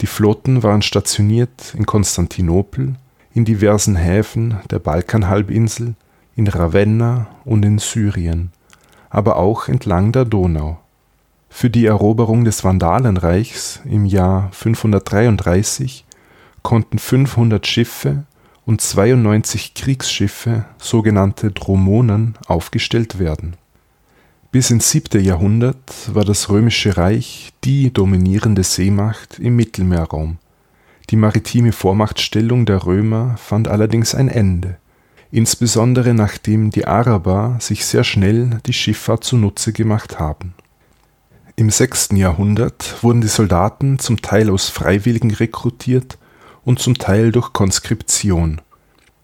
Die 0.00 0.06
Flotten 0.06 0.62
waren 0.62 0.80
stationiert 0.80 1.74
in 1.76 1.84
Konstantinopel, 1.84 2.94
in 3.34 3.44
diversen 3.44 3.96
Häfen 3.96 4.56
der 4.70 4.78
Balkanhalbinsel, 4.78 5.96
in 6.34 6.46
Ravenna 6.46 7.26
und 7.44 7.62
in 7.62 7.76
Syrien, 7.76 8.52
aber 9.10 9.36
auch 9.36 9.68
entlang 9.68 10.12
der 10.12 10.24
Donau. 10.24 10.78
Für 11.50 11.68
die 11.68 11.84
Eroberung 11.84 12.46
des 12.46 12.64
Vandalenreichs 12.64 13.82
im 13.84 14.06
Jahr 14.06 14.48
533 14.52 16.06
konnten 16.62 16.98
500 16.98 17.66
Schiffe 17.66 18.24
und 18.64 18.80
92 18.80 19.74
Kriegsschiffe, 19.74 20.64
sogenannte 20.78 21.50
Dromonen, 21.50 22.38
aufgestellt 22.46 23.18
werden. 23.18 23.58
Bis 24.52 24.68
ins 24.70 24.90
7. 24.90 25.22
Jahrhundert 25.22 26.12
war 26.12 26.24
das 26.24 26.48
Römische 26.48 26.96
Reich 26.96 27.52
die 27.62 27.92
dominierende 27.92 28.64
Seemacht 28.64 29.38
im 29.38 29.54
Mittelmeerraum. 29.54 30.38
Die 31.10 31.14
maritime 31.14 31.70
Vormachtstellung 31.70 32.66
der 32.66 32.84
Römer 32.84 33.36
fand 33.36 33.68
allerdings 33.68 34.12
ein 34.12 34.28
Ende, 34.28 34.78
insbesondere 35.30 36.14
nachdem 36.14 36.70
die 36.70 36.84
Araber 36.84 37.58
sich 37.60 37.86
sehr 37.86 38.02
schnell 38.02 38.58
die 38.66 38.72
Schifffahrt 38.72 39.22
zunutze 39.22 39.72
gemacht 39.72 40.18
haben. 40.18 40.54
Im 41.54 41.70
6. 41.70 42.08
Jahrhundert 42.14 43.04
wurden 43.04 43.20
die 43.20 43.28
Soldaten 43.28 44.00
zum 44.00 44.20
Teil 44.20 44.50
aus 44.50 44.68
Freiwilligen 44.68 45.30
rekrutiert 45.30 46.18
und 46.64 46.80
zum 46.80 46.98
Teil 46.98 47.30
durch 47.30 47.52
Konskription. 47.52 48.60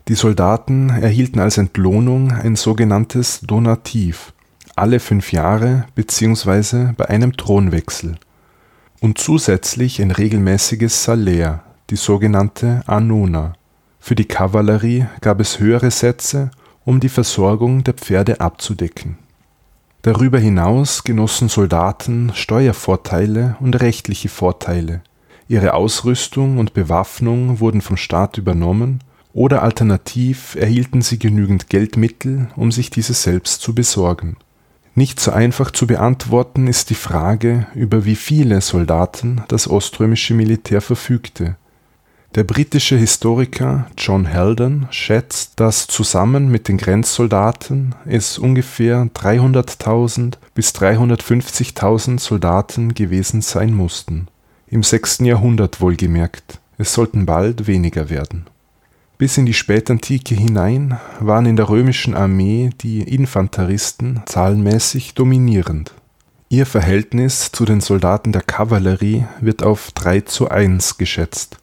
Die 0.06 0.14
Soldaten 0.14 0.90
erhielten 0.90 1.40
als 1.40 1.59
Entlohnung 1.59 2.30
ein 2.30 2.54
sogenanntes 2.54 3.40
Donativ 3.40 4.33
alle 4.76 5.00
fünf 5.00 5.33
Jahre 5.33 5.87
bzw. 5.95 6.92
bei 6.97 7.09
einem 7.09 7.37
Thronwechsel 7.37 8.16
und 9.00 9.18
zusätzlich 9.18 10.00
ein 10.00 10.11
regelmäßiges 10.11 11.04
Salär, 11.04 11.64
die 11.90 11.97
sogenannte 11.97 12.83
Anona. 12.87 13.54
Für 13.99 14.14
die 14.14 14.26
Kavallerie 14.26 15.06
gab 15.21 15.40
es 15.40 15.59
höhere 15.59 15.90
Sätze, 15.90 16.50
um 16.85 17.00
die 17.00 17.09
Versorgung 17.09 17.83
der 17.83 17.95
Pferde 17.95 18.40
abzudecken. 18.40 19.18
Darüber 20.02 20.38
hinaus 20.38 21.02
genossen 21.02 21.49
Soldaten 21.49 22.30
Steuervorteile 22.35 23.56
und 23.59 23.80
rechtliche 23.80 24.28
Vorteile 24.28 25.02
Ihre 25.49 25.75
Ausrüstung 25.75 26.59
und 26.59 26.75
Bewaffnung 26.75 27.61
wurden 27.61 27.80
vom 27.80 27.97
Staat 27.97 28.37
übernommen 28.37 29.00
oder 29.33 29.62
alternativ 29.62 30.56
erhielten 30.56 31.02
sie 31.02 31.18
genügend 31.18 31.68
Geldmittel, 31.68 32.49
um 32.56 32.73
sich 32.73 32.90
diese 32.90 33.14
selbst 33.14 33.61
zu 33.61 33.75
besorgen. 33.75 34.37
Nicht 34.97 35.21
so 35.21 35.31
einfach 35.31 35.71
zu 35.71 35.87
beantworten 35.87 36.67
ist 36.67 36.88
die 36.88 36.95
Frage, 36.95 37.67
über 37.75 38.07
wie 38.07 38.17
viele 38.17 38.62
Soldaten 38.62 39.43
das 39.49 39.69
oströmische 39.69 40.33
Militär 40.33 40.81
verfügte. 40.81 41.57
Der 42.35 42.45
britische 42.45 42.97
Historiker 42.97 43.88
John 43.99 44.25
Heldon 44.25 44.88
schätzt, 44.91 45.61
dass 45.61 45.87
zusammen 45.87 46.49
mit 46.49 46.67
den 46.67 46.79
Grenzsoldaten 46.79 47.95
es 48.07 48.38
ungefähr 48.38 49.05
300.000 49.15 50.38
bis 50.55 50.71
350.000 50.71 52.19
Soldaten 52.19 52.95
gewesen 52.95 53.43
sein 53.43 53.75
mussten 53.75 54.29
im 54.69 54.83
6. 54.83 55.19
Jahrhundert 55.21 55.81
wohlgemerkt, 55.81 56.59
es 56.79 56.93
sollten 56.93 57.26
bald 57.26 57.67
weniger 57.67 58.11
werden. 58.11 58.47
Bis 59.18 59.38
in 59.38 59.46
die 59.46 59.54
Spätantike 59.54 60.35
hinein 60.35 60.99
waren 61.20 61.46
in 61.46 61.56
der 61.56 61.68
römischen 61.68 62.14
Armee 62.14 62.70
die 62.82 63.02
Infanteristen 63.02 64.23
zahlenmäßig 64.26 65.14
dominierend. 65.14 65.92
Ihr 66.49 66.66
Verhältnis 66.66 67.50
zu 67.50 67.64
den 67.64 67.80
Soldaten 67.80 68.32
der 68.32 68.42
Kavallerie 68.42 69.25
wird 69.40 69.62
auf 69.62 69.90
3 69.92 70.20
zu 70.20 70.49
1 70.49 70.99
geschätzt. 70.99 71.56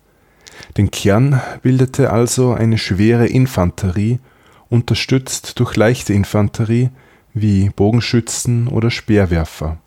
Den 0.77 0.91
Kern 0.91 1.41
bildete 1.61 2.11
also 2.11 2.53
eine 2.53 2.77
schwere 2.77 3.27
Infanterie, 3.27 4.19
unterstützt 4.69 5.59
durch 5.59 5.75
leichte 5.75 6.13
Infanterie 6.13 6.89
wie 7.33 7.69
Bogenschützen 7.69 8.67
oder 8.67 8.89
Speerwerfer 8.89 9.77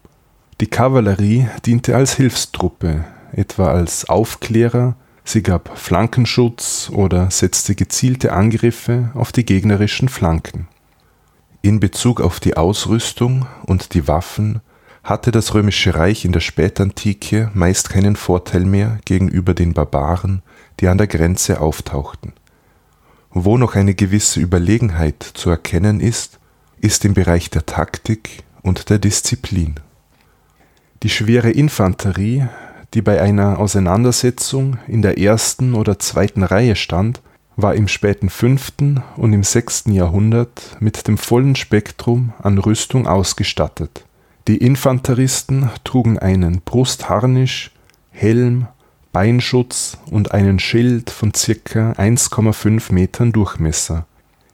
die 0.60 0.68
Kavallerie 0.68 1.48
diente 1.66 1.94
als 1.94 2.14
Hilfstruppe, 2.14 3.04
etwa 3.32 3.72
als 3.72 4.08
Aufklärer, 4.08 4.96
sie 5.28 5.42
gab 5.42 5.76
Flankenschutz 5.78 6.90
oder 6.92 7.30
setzte 7.30 7.74
gezielte 7.74 8.32
Angriffe 8.32 9.10
auf 9.14 9.32
die 9.32 9.44
gegnerischen 9.44 10.08
Flanken. 10.08 10.68
In 11.62 11.80
Bezug 11.80 12.20
auf 12.20 12.40
die 12.40 12.56
Ausrüstung 12.56 13.46
und 13.64 13.94
die 13.94 14.06
Waffen 14.06 14.60
hatte 15.02 15.30
das 15.30 15.54
römische 15.54 15.94
Reich 15.94 16.24
in 16.24 16.32
der 16.32 16.40
Spätantike 16.40 17.50
meist 17.54 17.90
keinen 17.90 18.16
Vorteil 18.16 18.64
mehr 18.64 18.98
gegenüber 19.04 19.54
den 19.54 19.72
Barbaren, 19.72 20.42
die 20.80 20.88
an 20.88 20.98
der 20.98 21.06
Grenze 21.06 21.60
auftauchten. 21.60 22.32
Wo 23.30 23.58
noch 23.58 23.74
eine 23.74 23.94
gewisse 23.94 24.40
Überlegenheit 24.40 25.22
zu 25.22 25.50
erkennen 25.50 26.00
ist, 26.00 26.38
ist 26.80 27.04
im 27.04 27.14
Bereich 27.14 27.50
der 27.50 27.66
Taktik 27.66 28.44
und 28.62 28.90
der 28.90 28.98
Disziplin. 28.98 29.76
Die 31.02 31.10
schwere 31.10 31.50
Infanterie, 31.50 32.48
die 32.96 33.02
bei 33.02 33.20
einer 33.20 33.58
Auseinandersetzung 33.58 34.78
in 34.88 35.02
der 35.02 35.18
ersten 35.18 35.74
oder 35.74 35.98
zweiten 35.98 36.42
Reihe 36.42 36.76
stand, 36.76 37.20
war 37.54 37.74
im 37.74 37.88
späten 37.88 38.30
5. 38.30 38.72
und 39.18 39.34
im 39.34 39.42
6. 39.42 39.84
Jahrhundert 39.88 40.78
mit 40.80 41.06
dem 41.06 41.18
vollen 41.18 41.56
Spektrum 41.56 42.32
an 42.42 42.56
Rüstung 42.56 43.06
ausgestattet. 43.06 44.06
Die 44.48 44.56
Infanteristen 44.56 45.68
trugen 45.84 46.18
einen 46.18 46.62
Brustharnisch, 46.62 47.70
Helm, 48.12 48.66
Beinschutz 49.12 49.98
und 50.10 50.32
einen 50.32 50.58
Schild 50.58 51.10
von 51.10 51.32
ca. 51.32 51.92
1,5 51.92 52.94
Metern 52.94 53.30
Durchmesser. 53.30 54.06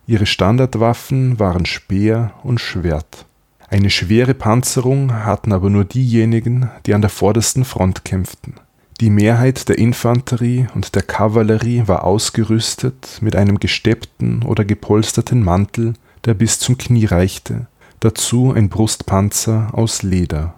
Ihre 0.08 0.26
Standardwaffen 0.26 1.38
waren 1.38 1.64
Speer 1.64 2.32
und 2.42 2.60
Schwert 2.60 3.24
eine 3.72 3.88
schwere 3.88 4.34
Panzerung 4.34 5.24
hatten 5.24 5.52
aber 5.52 5.70
nur 5.70 5.86
diejenigen, 5.86 6.70
die 6.84 6.92
an 6.92 7.00
der 7.00 7.08
vordersten 7.08 7.64
Front 7.64 8.04
kämpften. 8.04 8.54
Die 9.00 9.08
Mehrheit 9.08 9.68
der 9.70 9.78
Infanterie 9.78 10.66
und 10.74 10.94
der 10.94 11.02
Kavallerie 11.02 11.84
war 11.86 12.04
ausgerüstet 12.04 13.18
mit 13.22 13.34
einem 13.34 13.58
gesteppten 13.58 14.42
oder 14.42 14.66
gepolsterten 14.66 15.42
Mantel, 15.42 15.94
der 16.26 16.34
bis 16.34 16.58
zum 16.58 16.76
Knie 16.76 17.06
reichte, 17.06 17.66
dazu 18.00 18.52
ein 18.52 18.68
Brustpanzer 18.68 19.70
aus 19.72 20.02
Leder. 20.02 20.54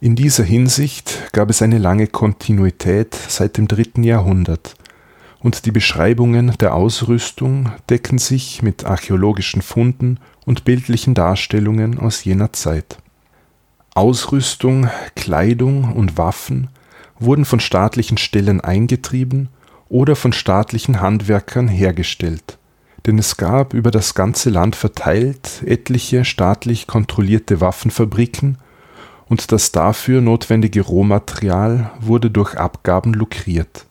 In 0.00 0.16
dieser 0.16 0.44
Hinsicht 0.44 1.30
gab 1.32 1.50
es 1.50 1.60
eine 1.60 1.76
lange 1.76 2.06
Kontinuität 2.06 3.14
seit 3.28 3.58
dem 3.58 3.68
dritten 3.68 4.02
Jahrhundert, 4.02 4.76
und 5.40 5.64
die 5.64 5.72
Beschreibungen 5.72 6.54
der 6.60 6.74
Ausrüstung 6.74 7.72
decken 7.88 8.18
sich 8.18 8.62
mit 8.62 8.84
archäologischen 8.84 9.62
Funden 9.62 10.18
und 10.44 10.64
bildlichen 10.64 11.14
Darstellungen 11.14 11.98
aus 11.98 12.24
jener 12.24 12.52
Zeit. 12.52 12.98
Ausrüstung, 13.94 14.88
Kleidung 15.16 15.92
und 15.92 16.16
Waffen 16.16 16.68
wurden 17.18 17.44
von 17.44 17.60
staatlichen 17.60 18.18
Stellen 18.18 18.60
eingetrieben 18.60 19.48
oder 19.88 20.14
von 20.14 20.32
staatlichen 20.32 21.00
Handwerkern 21.00 21.68
hergestellt, 21.68 22.58
denn 23.06 23.18
es 23.18 23.36
gab 23.36 23.74
über 23.74 23.90
das 23.90 24.14
ganze 24.14 24.50
Land 24.50 24.76
verteilt 24.76 25.62
etliche 25.66 26.24
staatlich 26.24 26.86
kontrollierte 26.86 27.60
Waffenfabriken 27.60 28.58
und 29.28 29.52
das 29.52 29.72
dafür 29.72 30.20
notwendige 30.20 30.82
Rohmaterial 30.82 31.90
wurde 32.00 32.30
durch 32.30 32.56
Abgaben 32.56 33.12
lukriert. 33.14 33.86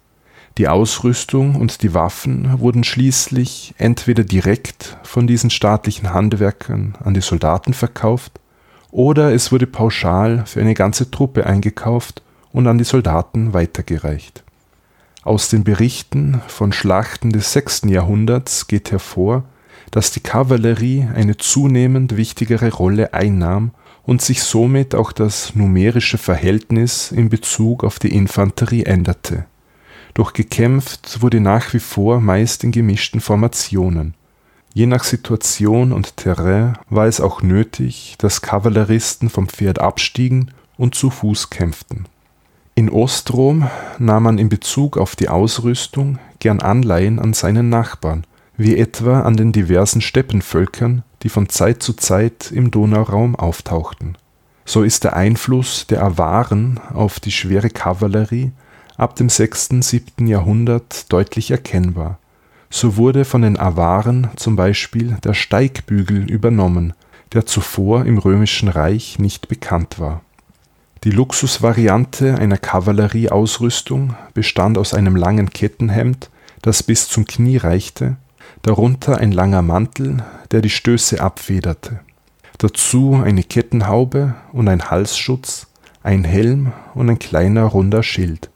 Die 0.60 0.68
Ausrüstung 0.68 1.56
und 1.56 1.84
die 1.84 1.94
Waffen 1.94 2.60
wurden 2.60 2.84
schließlich 2.84 3.74
entweder 3.78 4.25
direkt 4.25 4.98
von 5.04 5.25
diesen 5.25 5.51
staatlichen 5.51 6.13
Handwerkern 6.13 6.98
an 7.01 7.13
die 7.13 7.22
Soldaten 7.22 7.74
verkauft, 7.74 8.42
oder 8.92 9.34
es 9.34 9.54
wurde 9.54 9.68
pauschal 9.68 10.44
für 10.46 10.60
eine 10.60 10.74
ganze 10.74 11.10
Truppe 11.12 11.46
eingekauft 11.46 12.24
und 12.51 12.68
an 12.68 12.78
die 12.78 12.84
Soldaten 12.84 13.54
weitergereicht. 13.54 14.44
Aus 15.24 15.48
den 15.48 15.63
Berichten 15.63 16.42
von 16.50 16.74
Schlachten 16.74 17.30
des 17.30 17.54
6. 17.54 17.84
Jahrhunderts 17.86 18.68
geht 18.68 18.92
hervor, 18.92 19.46
dass 19.92 20.12
die 20.12 20.20
Kavallerie 20.20 21.08
eine 21.16 21.38
zunehmend 21.38 22.18
wichtigere 22.18 22.74
Rolle 22.74 23.13
einnahm 23.13 23.72
und 24.04 24.22
sich 24.22 24.44
somit 24.44 24.94
auch 24.94 25.13
das 25.13 25.56
numerische 25.56 26.18
Verhältnis 26.18 27.13
in 27.13 27.30
Bezug 27.30 27.86
auf 27.86 27.98
die 27.98 28.13
Infanterie 28.13 28.84
änderte. 28.84 29.46
Doch 30.13 30.34
gekämpft 30.34 31.22
wurde 31.22 31.39
nach 31.39 31.74
wie 31.74 31.80
vor 31.80 32.20
meist 32.20 32.63
in 32.63 32.72
gemischten 32.72 33.22
Formationen. 33.22 34.13
Je 34.74 34.86
nach 34.86 35.04
Situation 35.04 35.92
und 35.92 36.18
Terrain 36.18 36.78
war 36.89 37.08
es 37.08 37.22
auch 37.22 37.42
nötig, 37.42 38.16
dass 38.20 38.42
Kavalleristen 38.42 39.30
vom 39.30 39.48
Pferd 39.48 39.80
abstiegen 39.80 40.51
und 40.78 40.96
zu 40.96 41.10
Fuß 41.10 41.50
kämpften. 41.50 42.06
In 42.75 42.89
Ostrom 42.89 43.68
nahm 43.98 44.24
man 44.24 44.38
in 44.38 44.48
Bezug 44.48 44.98
auf 44.98 45.16
die 45.16 45.28
Ausrüstung 45.28 46.20
gern 46.39 46.62
Anleihen 46.62 47.20
an 47.20 47.34
seinen 47.34 47.70
Nachbarn, 47.70 48.25
wie 48.56 48.78
etwa 48.78 49.22
an 49.22 49.36
den 49.36 49.51
diversen 49.51 50.01
Steppenvölkern, 50.01 51.04
die 51.24 51.30
von 51.30 51.50
Zeit 51.50 51.84
zu 51.84 51.94
Zeit 51.94 52.51
im 52.51 52.72
Donauraum 52.72 53.36
auftauchten. 53.36 54.18
So 54.66 54.84
ist 54.84 55.04
der 55.04 55.16
Einfluss 55.16 55.88
der 55.88 56.04
Awaren 56.04 56.80
auf 56.94 57.20
die 57.20 57.32
schwere 57.32 57.70
Kavallerie 57.70 58.51
ab 59.00 59.15
dem 59.15 59.29
6. 59.29 59.70
/ 59.70 59.82
7. 59.82 60.27
Jahrhundert 60.27 61.12
deutlich 61.12 61.51
erkennbar. 61.51 62.20
So 62.70 62.98
wurde 62.98 63.24
von 63.24 63.41
den 63.41 63.58
Awaren 63.58 64.27
zum 64.36 64.58
Beispiel 64.58 65.18
der 65.24 65.34
Steigbügel 65.34 66.29
übernommen, 66.29 66.94
der 67.32 67.46
zuvor 67.46 68.06
im 68.06 68.18
Römischen 68.18 68.68
Reich 68.68 69.18
nicht 69.18 69.48
bekannt 69.48 70.00
war. 70.00 70.22
Die 71.06 71.12
Luxusvariante 71.12 72.38
einer 72.38 72.58
Kavallerieausrüstung 72.58 74.15
bestand 74.34 74.77
aus 74.77 74.94
einem 74.94 75.15
langen 75.15 75.50
Kettenhemd, 75.50 76.29
das 76.62 76.84
bis 76.84 77.08
zum 77.08 77.25
Knie 77.25 77.56
reichte, 77.56 78.18
darunter 78.63 79.18
ein 79.18 79.32
langer 79.32 79.62
Mantel, 79.62 80.24
der 80.51 80.62
die 80.62 80.70
Stöße 80.70 81.22
abfederte, 81.22 82.01
dazu 82.58 83.22
eine 83.24 83.44
Kettenhaube 83.44 84.35
und 84.51 84.68
ein 84.68 84.92
Halsschutz, 84.92 85.68
ein 86.03 86.25
Helm 86.25 86.74
und 86.96 87.09
ein 87.09 87.18
kleiner 87.18 87.64
runder 87.64 88.03
Schild 88.03 88.50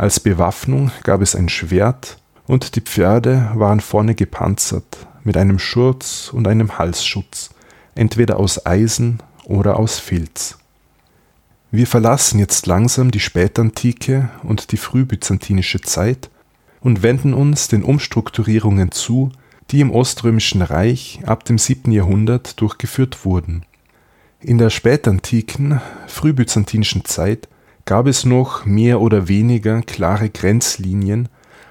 als 0.00 0.18
Bewaffnung 0.18 0.90
gab 1.02 1.20
es 1.20 1.36
ein 1.36 1.50
Schwert, 1.50 2.16
und 2.46 2.74
die 2.74 2.80
Pferde 2.80 3.50
waren 3.54 3.80
vorne 3.80 4.14
gepanzert 4.14 5.06
mit 5.24 5.36
einem 5.36 5.58
Schurz 5.58 6.30
und 6.32 6.48
einem 6.48 6.78
Halsschutz, 6.78 7.50
entweder 7.94 8.38
aus 8.38 8.64
Eisen 8.64 9.22
oder 9.44 9.78
aus 9.78 9.98
Filz. 9.98 10.56
Wir 11.70 11.86
verlassen 11.86 12.38
jetzt 12.38 12.66
langsam 12.66 13.10
die 13.10 13.20
Spätantike 13.20 14.30
und 14.42 14.72
die 14.72 14.78
frühbyzantinische 14.78 15.82
Zeit 15.82 16.30
und 16.80 17.02
wenden 17.02 17.34
uns 17.34 17.68
den 17.68 17.82
Umstrukturierungen 17.82 18.92
zu, 18.92 19.30
die 19.70 19.80
im 19.80 19.90
Oströmischen 19.90 20.62
Reich 20.62 21.20
ab 21.26 21.44
dem 21.44 21.58
7. 21.58 21.92
Jahrhundert 21.92 22.58
durchgeführt 22.58 23.26
wurden. 23.26 23.66
In 24.40 24.56
der 24.56 24.70
spätantiken, 24.70 25.82
frühbyzantinischen 26.06 27.04
Zeit 27.04 27.48
gab 27.90 28.06
es 28.06 28.24
noch 28.24 28.66
mehr 28.66 29.00
oder 29.00 29.26
weniger 29.26 29.82
klare 29.82 30.30
Grenzlinien, 30.30 31.28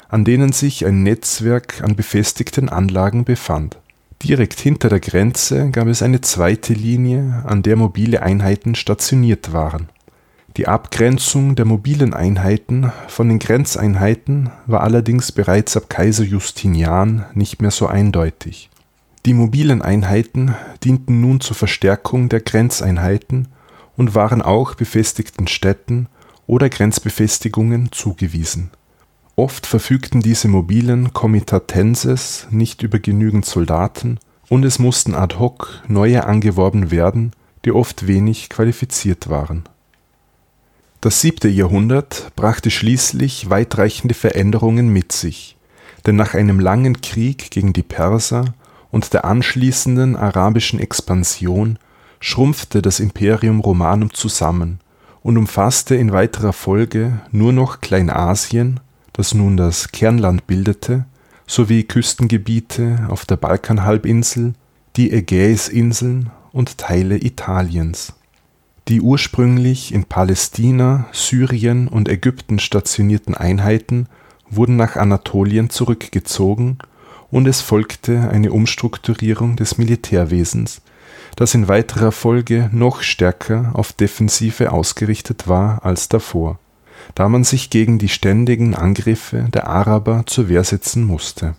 an 0.09 0.25
denen 0.25 0.51
sich 0.51 0.85
ein 0.85 1.01
Netzwerk 1.01 1.81
an 1.81 1.95
befestigten 1.95 2.67
Anlagen 2.67 3.23
befand. 3.23 3.77
Direkt 4.21 4.59
hinter 4.59 4.89
der 4.89 4.99
Grenze 4.99 5.69
gab 5.69 5.87
es 5.87 6.01
eine 6.01 6.19
zweite 6.19 6.73
Linie, 6.73 7.45
an 7.47 7.63
der 7.63 7.77
mobile 7.77 8.21
Einheiten 8.21 8.75
stationiert 8.75 9.53
waren. 9.53 9.87
Die 10.57 10.67
Abgrenzung 10.67 11.55
der 11.55 11.63
mobilen 11.63 12.13
Einheiten 12.13 12.91
von 13.07 13.29
den 13.29 13.39
Grenzeinheiten 13.39 14.49
war 14.65 14.81
allerdings 14.81 15.31
bereits 15.31 15.77
ab 15.77 15.89
Kaiser 15.89 16.25
Justinian 16.25 17.27
nicht 17.33 17.61
mehr 17.61 17.71
so 17.71 17.87
eindeutig. 17.87 18.69
Die 19.25 19.33
mobilen 19.33 19.81
Einheiten 19.81 20.53
dienten 20.83 21.21
nun 21.21 21.39
zur 21.39 21.55
Verstärkung 21.55 22.27
der 22.27 22.41
Grenzeinheiten 22.41 23.47
und 23.99 24.15
waren 24.15 24.41
auch 24.41 24.75
befestigten 24.75 25.47
Städten 25.47 26.07
oder 26.47 26.69
Grenzbefestigungen 26.69 27.91
zugewiesen. 27.91 28.71
Oft 29.35 29.65
verfügten 29.65 30.21
diese 30.21 30.47
mobilen 30.47 31.11
Comitatenses 31.11 32.47
nicht 32.49 32.81
über 32.81 32.99
genügend 32.99 33.45
Soldaten 33.45 34.17
und 34.47 34.63
es 34.63 34.79
mussten 34.79 35.15
ad 35.15 35.35
hoc 35.37 35.83
neue 35.89 36.25
angeworben 36.25 36.91
werden, 36.91 37.33
die 37.65 37.73
oft 37.73 38.07
wenig 38.07 38.49
qualifiziert 38.49 39.29
waren. 39.29 39.63
Das 41.01 41.19
siebte 41.19 41.49
Jahrhundert 41.49 42.31
brachte 42.37 42.71
schließlich 42.71 43.49
weitreichende 43.49 44.13
Veränderungen 44.13 44.87
mit 44.87 45.11
sich, 45.11 45.57
denn 46.05 46.15
nach 46.15 46.35
einem 46.35 46.61
langen 46.61 47.01
Krieg 47.01 47.51
gegen 47.51 47.73
die 47.73 47.83
Perser 47.83 48.53
und 48.91 49.13
der 49.13 49.25
anschließenden 49.25 50.15
arabischen 50.15 50.79
Expansion 50.79 51.77
schrumpfte 52.19 52.81
das 52.81 52.99
Imperium 52.99 53.59
Romanum 53.59 54.13
zusammen 54.13 54.79
und 55.21 55.37
umfasste 55.37 55.95
in 55.95 56.11
weiterer 56.11 56.53
Folge 56.53 57.21
nur 57.31 57.53
noch 57.53 57.81
Kleinasien, 57.81 58.79
das 59.13 59.33
nun 59.33 59.57
das 59.57 59.91
Kernland 59.91 60.47
bildete, 60.47 61.05
sowie 61.47 61.83
Küstengebiete 61.83 63.07
auf 63.09 63.25
der 63.25 63.37
Balkanhalbinsel, 63.37 64.53
die 64.95 65.11
Ägäisinseln 65.11 66.29
und 66.51 66.77
Teile 66.77 67.17
Italiens. 67.17 68.13
Die 68.87 69.01
ursprünglich 69.01 69.93
in 69.93 70.05
Palästina, 70.05 71.05
Syrien 71.11 71.87
und 71.87 72.09
Ägypten 72.09 72.59
stationierten 72.59 73.35
Einheiten 73.35 74.07
wurden 74.49 74.77
nach 74.77 74.95
Anatolien 74.95 75.69
zurückgezogen 75.69 76.79
und 77.29 77.47
es 77.47 77.61
folgte 77.61 78.29
eine 78.29 78.51
Umstrukturierung 78.51 79.55
des 79.55 79.77
Militärwesens 79.77 80.81
das 81.35 81.53
in 81.53 81.67
weiterer 81.67 82.11
Folge 82.11 82.69
noch 82.71 83.01
stärker 83.01 83.71
auf 83.73 83.93
Defensive 83.93 84.71
ausgerichtet 84.71 85.47
war 85.47 85.85
als 85.85 86.09
davor, 86.09 86.59
da 87.15 87.29
man 87.29 87.43
sich 87.43 87.69
gegen 87.69 87.99
die 87.99 88.09
ständigen 88.09 88.75
Angriffe 88.75 89.47
der 89.53 89.67
Araber 89.67 90.23
zur 90.25 90.49
Wehr 90.49 90.63
setzen 90.63 91.03
musste. 91.03 91.55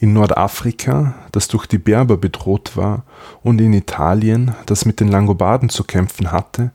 In 0.00 0.12
Nordafrika, 0.12 1.14
das 1.32 1.48
durch 1.48 1.66
die 1.66 1.78
Berber 1.78 2.16
bedroht 2.16 2.76
war, 2.76 3.02
und 3.42 3.60
in 3.60 3.72
Italien, 3.72 4.54
das 4.66 4.84
mit 4.84 5.00
den 5.00 5.08
Langobarden 5.08 5.68
zu 5.68 5.82
kämpfen 5.82 6.30
hatte, 6.30 6.70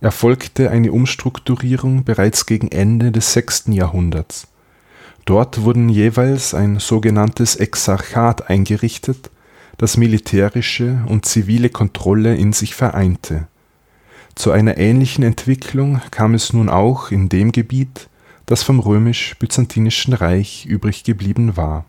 erfolgte 0.00 0.70
eine 0.70 0.90
Umstrukturierung 0.90 2.04
bereits 2.04 2.46
gegen 2.46 2.68
Ende 2.68 3.12
des 3.12 3.32
6. 3.32 3.66
Jahrhunderts. 3.68 4.48
Dort 5.24 5.62
wurden 5.62 5.88
jeweils 5.88 6.52
ein 6.52 6.78
sogenanntes 6.80 7.56
Exarchat 7.56 8.50
eingerichtet 8.50 9.30
das 9.78 9.96
militärische 9.96 11.04
und 11.06 11.26
zivile 11.26 11.68
Kontrolle 11.68 12.34
in 12.34 12.52
sich 12.52 12.74
vereinte. 12.74 13.48
Zu 14.34 14.50
einer 14.50 14.78
ähnlichen 14.78 15.24
Entwicklung 15.24 16.00
kam 16.10 16.34
es 16.34 16.52
nun 16.52 16.68
auch 16.68 17.10
in 17.10 17.28
dem 17.28 17.52
Gebiet, 17.52 18.08
das 18.46 18.62
vom 18.62 18.80
römisch-byzantinischen 18.80 20.12
Reich 20.12 20.66
übrig 20.66 21.04
geblieben 21.04 21.56
war. 21.56 21.84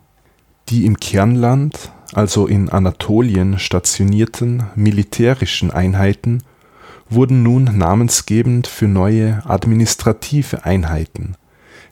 Die 0.70 0.86
im 0.86 0.98
Kernland, 0.98 1.92
also 2.14 2.48
in 2.48 2.70
Anatolien 2.70 3.60
stationierten 3.60 4.64
militärischen 4.76 5.72
Einheiten 5.72 6.44
wurden 7.10 7.44
nun 7.44 7.66
namensgebend 7.78 8.68
für 8.68 8.88
neue 8.88 9.44
administrative 9.46 10.66
Einheiten, 10.66 11.36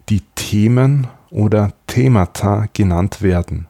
die 0.10 0.22
Themen 0.36 1.08
oder 1.30 1.74
Themata 1.88 2.68
genannt 2.74 3.22
werden 3.22 3.68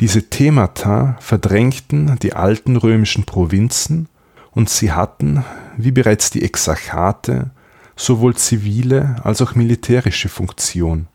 diese 0.00 0.28
Themata 0.28 1.16
verdrängten 1.20 2.18
die 2.20 2.34
alten 2.34 2.76
römischen 2.76 3.24
Provinzen 3.24 4.08
und 4.50 4.68
sie 4.68 4.92
hatten, 4.92 5.44
wie 5.76 5.92
bereits 5.92 6.30
die 6.30 6.42
Exarchate, 6.42 7.50
sowohl 7.96 8.34
zivile 8.34 9.16
als 9.22 9.40
auch 9.40 9.54
militärische 9.54 10.28
Funktion, 10.28 11.06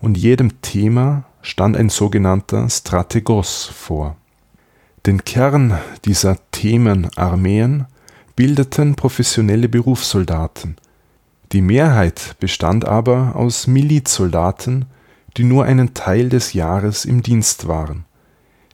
und 0.00 0.16
jedem 0.16 0.60
Thema 0.60 1.24
stand 1.42 1.76
ein 1.76 1.88
sogenannter 1.88 2.68
Strategos 2.68 3.64
vor. 3.64 4.16
Den 5.06 5.24
Kern 5.24 5.78
dieser 6.04 6.36
Themenarmeen 6.50 7.86
bildeten 8.36 8.94
professionelle 8.94 9.68
Berufssoldaten. 9.68 10.76
Die 11.52 11.62
Mehrheit 11.62 12.36
bestand 12.38 12.84
aber 12.84 13.34
aus 13.34 13.66
Milizsoldaten, 13.66 14.84
die 15.36 15.44
nur 15.44 15.64
einen 15.64 15.94
Teil 15.94 16.28
des 16.28 16.52
Jahres 16.52 17.04
im 17.04 17.22
Dienst 17.22 17.66
waren. 17.68 18.04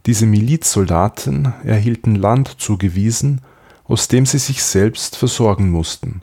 Diese 0.06 0.26
Milizsoldaten 0.26 1.54
erhielten 1.64 2.14
Land 2.14 2.60
zugewiesen, 2.60 3.40
aus 3.84 4.08
dem 4.08 4.26
sie 4.26 4.38
sich 4.38 4.62
selbst 4.62 5.16
versorgen 5.16 5.70
mussten. 5.70 6.20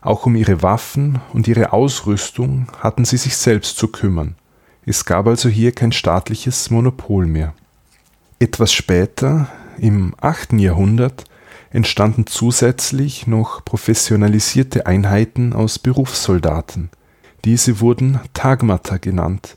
Auch 0.00 0.26
um 0.26 0.34
ihre 0.34 0.62
Waffen 0.62 1.20
und 1.32 1.46
ihre 1.46 1.72
Ausrüstung 1.72 2.66
hatten 2.80 3.04
sie 3.04 3.16
sich 3.16 3.36
selbst 3.36 3.76
zu 3.76 3.88
kümmern. 3.88 4.34
Es 4.84 5.04
gab 5.04 5.28
also 5.28 5.48
hier 5.48 5.70
kein 5.70 5.92
staatliches 5.92 6.70
Monopol 6.70 7.26
mehr. 7.26 7.54
Etwas 8.40 8.72
später, 8.72 9.46
im 9.78 10.16
8. 10.20 10.54
Jahrhundert, 10.54 11.24
entstanden 11.70 12.26
zusätzlich 12.26 13.28
noch 13.28 13.64
professionalisierte 13.64 14.86
Einheiten 14.86 15.52
aus 15.52 15.78
Berufssoldaten. 15.78 16.90
Diese 17.44 17.78
wurden 17.78 18.18
Tagmata 18.34 18.96
genannt 18.96 19.56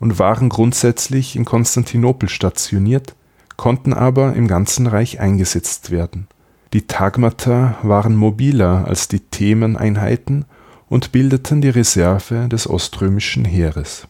und 0.00 0.18
waren 0.18 0.48
grundsätzlich 0.48 1.36
in 1.36 1.44
Konstantinopel 1.44 2.28
stationiert, 2.28 3.14
konnten 3.56 3.92
aber 3.92 4.34
im 4.34 4.48
ganzen 4.48 4.86
Reich 4.86 5.20
eingesetzt 5.20 5.90
werden. 5.90 6.26
Die 6.72 6.86
Tagmata 6.86 7.78
waren 7.82 8.16
mobiler 8.16 8.84
als 8.86 9.06
die 9.06 9.20
Themeneinheiten 9.20 10.44
und 10.88 11.12
bildeten 11.12 11.60
die 11.60 11.68
Reserve 11.68 12.48
des 12.48 12.68
oströmischen 12.68 13.44
Heeres. 13.44 14.08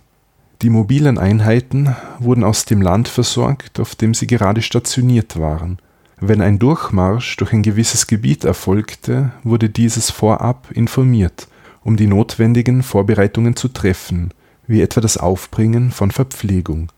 Die 0.62 0.70
mobilen 0.70 1.18
Einheiten 1.18 1.94
wurden 2.18 2.42
aus 2.42 2.64
dem 2.64 2.80
Land 2.80 3.08
versorgt, 3.08 3.80
auf 3.80 3.94
dem 3.94 4.14
sie 4.14 4.26
gerade 4.26 4.62
stationiert 4.62 5.38
waren. 5.38 5.78
Wenn 6.18 6.40
ein 6.40 6.58
Durchmarsch 6.58 7.36
durch 7.36 7.52
ein 7.52 7.62
gewisses 7.62 8.06
Gebiet 8.06 8.44
erfolgte, 8.44 9.32
wurde 9.42 9.68
dieses 9.68 10.10
vorab 10.10 10.70
informiert, 10.70 11.48
um 11.82 11.98
die 11.98 12.06
notwendigen 12.06 12.82
Vorbereitungen 12.82 13.56
zu 13.56 13.68
treffen, 13.68 14.32
wie 14.66 14.80
etwa 14.80 15.00
das 15.00 15.16
Aufbringen 15.16 15.90
von 15.90 16.10
Verpflegung. 16.10 16.90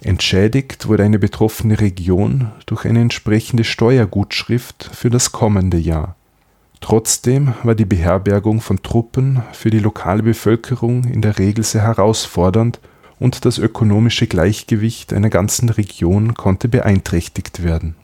Entschädigt 0.00 0.86
wurde 0.88 1.04
eine 1.04 1.18
betroffene 1.18 1.80
Region 1.80 2.50
durch 2.66 2.84
eine 2.84 3.00
entsprechende 3.00 3.64
Steuergutschrift 3.64 4.90
für 4.92 5.08
das 5.08 5.32
kommende 5.32 5.78
Jahr. 5.78 6.16
Trotzdem 6.80 7.54
war 7.62 7.74
die 7.74 7.86
Beherbergung 7.86 8.60
von 8.60 8.82
Truppen 8.82 9.42
für 9.52 9.70
die 9.70 9.78
lokale 9.78 10.22
Bevölkerung 10.22 11.04
in 11.04 11.22
der 11.22 11.38
Regel 11.38 11.64
sehr 11.64 11.80
herausfordernd 11.80 12.80
und 13.18 13.46
das 13.46 13.56
ökonomische 13.56 14.26
Gleichgewicht 14.26 15.14
einer 15.14 15.30
ganzen 15.30 15.70
Region 15.70 16.34
konnte 16.34 16.68
beeinträchtigt 16.68 17.62
werden. 17.62 17.96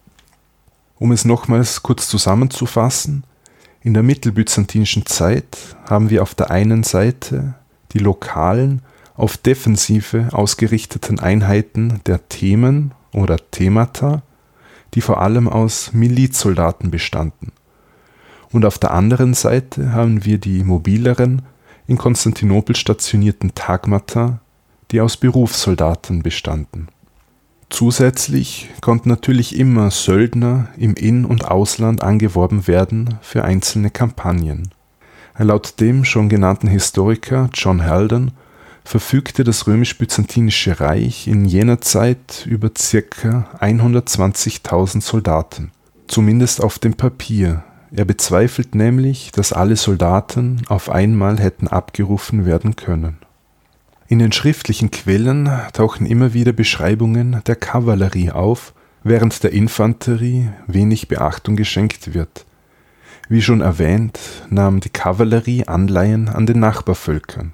Um 0.98 1.12
es 1.12 1.26
nochmals 1.26 1.82
kurz 1.82 2.08
zusammenzufassen, 2.08 3.24
in 3.82 3.92
der 3.94 4.02
mittelbyzantinischen 4.02 5.04
Zeit 5.04 5.76
haben 5.88 6.08
wir 6.08 6.22
auf 6.22 6.34
der 6.34 6.50
einen 6.50 6.82
Seite 6.82 7.54
die 7.92 7.98
lokalen, 7.98 8.82
auf 9.14 9.36
Defensive 9.36 10.28
ausgerichteten 10.32 11.20
Einheiten 11.20 12.00
der 12.06 12.28
Themen 12.28 12.92
oder 13.12 13.36
Themata, 13.50 14.22
die 14.94 15.00
vor 15.00 15.20
allem 15.20 15.48
aus 15.48 15.92
Milizsoldaten 15.92 16.90
bestanden. 16.90 17.52
Und 18.52 18.64
auf 18.64 18.78
der 18.78 18.92
anderen 18.92 19.34
Seite 19.34 19.92
haben 19.92 20.24
wir 20.24 20.38
die 20.38 20.64
mobileren, 20.64 21.42
in 21.86 21.98
Konstantinopel 21.98 22.76
stationierten 22.76 23.54
Tagmata, 23.54 24.40
die 24.90 25.00
aus 25.00 25.16
Berufssoldaten 25.16 26.22
bestanden. 26.22 26.88
Zusätzlich 27.68 28.68
konnten 28.80 29.08
natürlich 29.08 29.56
immer 29.56 29.90
Söldner 29.92 30.68
im 30.76 30.94
In- 30.94 31.24
und 31.24 31.44
Ausland 31.44 32.02
angeworben 32.02 32.66
werden 32.66 33.18
für 33.22 33.44
einzelne 33.44 33.90
Kampagnen. 33.90 34.70
Laut 35.42 35.80
dem 35.80 36.04
schon 36.04 36.28
genannten 36.28 36.68
Historiker 36.68 37.48
John 37.54 37.86
Haldon 37.86 38.32
verfügte 38.84 39.42
das 39.42 39.66
römisch-byzantinische 39.66 40.80
Reich 40.80 41.26
in 41.28 41.46
jener 41.46 41.80
Zeit 41.80 42.44
über 42.46 42.68
ca. 42.68 43.48
120.000 43.58 45.00
Soldaten, 45.00 45.70
zumindest 46.08 46.62
auf 46.62 46.78
dem 46.78 46.92
Papier. 46.92 47.64
Er 47.90 48.04
bezweifelt 48.04 48.74
nämlich, 48.74 49.32
dass 49.32 49.54
alle 49.54 49.76
Soldaten 49.76 50.60
auf 50.68 50.90
einmal 50.90 51.40
hätten 51.40 51.68
abgerufen 51.68 52.44
werden 52.44 52.76
können. 52.76 53.16
In 54.08 54.18
den 54.18 54.32
schriftlichen 54.32 54.90
Quellen 54.90 55.48
tauchen 55.72 56.04
immer 56.04 56.34
wieder 56.34 56.52
Beschreibungen 56.52 57.40
der 57.46 57.56
Kavallerie 57.56 58.30
auf, 58.30 58.74
während 59.04 59.42
der 59.42 59.54
Infanterie 59.54 60.50
wenig 60.66 61.08
Beachtung 61.08 61.56
geschenkt 61.56 62.12
wird. 62.12 62.44
Wie 63.30 63.42
schon 63.42 63.60
erwähnt, 63.60 64.18
nahm 64.48 64.80
die 64.80 64.88
Kavallerie 64.88 65.68
Anleihen 65.68 66.28
an 66.28 66.46
den 66.46 66.58
Nachbarvölkern. 66.58 67.52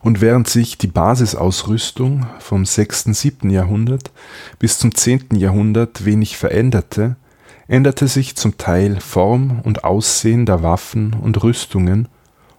Und 0.00 0.20
während 0.20 0.48
sich 0.48 0.78
die 0.78 0.88
Basisausrüstung 0.88 2.26
vom 2.40 2.66
6. 2.66 3.04
7. 3.04 3.48
Jahrhundert 3.48 4.10
bis 4.58 4.80
zum 4.80 4.92
10. 4.92 5.36
Jahrhundert 5.36 6.04
wenig 6.04 6.36
veränderte, 6.36 7.14
änderte 7.68 8.08
sich 8.08 8.34
zum 8.34 8.58
Teil 8.58 8.98
Form 8.98 9.60
und 9.62 9.84
Aussehen 9.84 10.44
der 10.44 10.64
Waffen 10.64 11.14
und 11.14 11.40
Rüstungen 11.44 12.08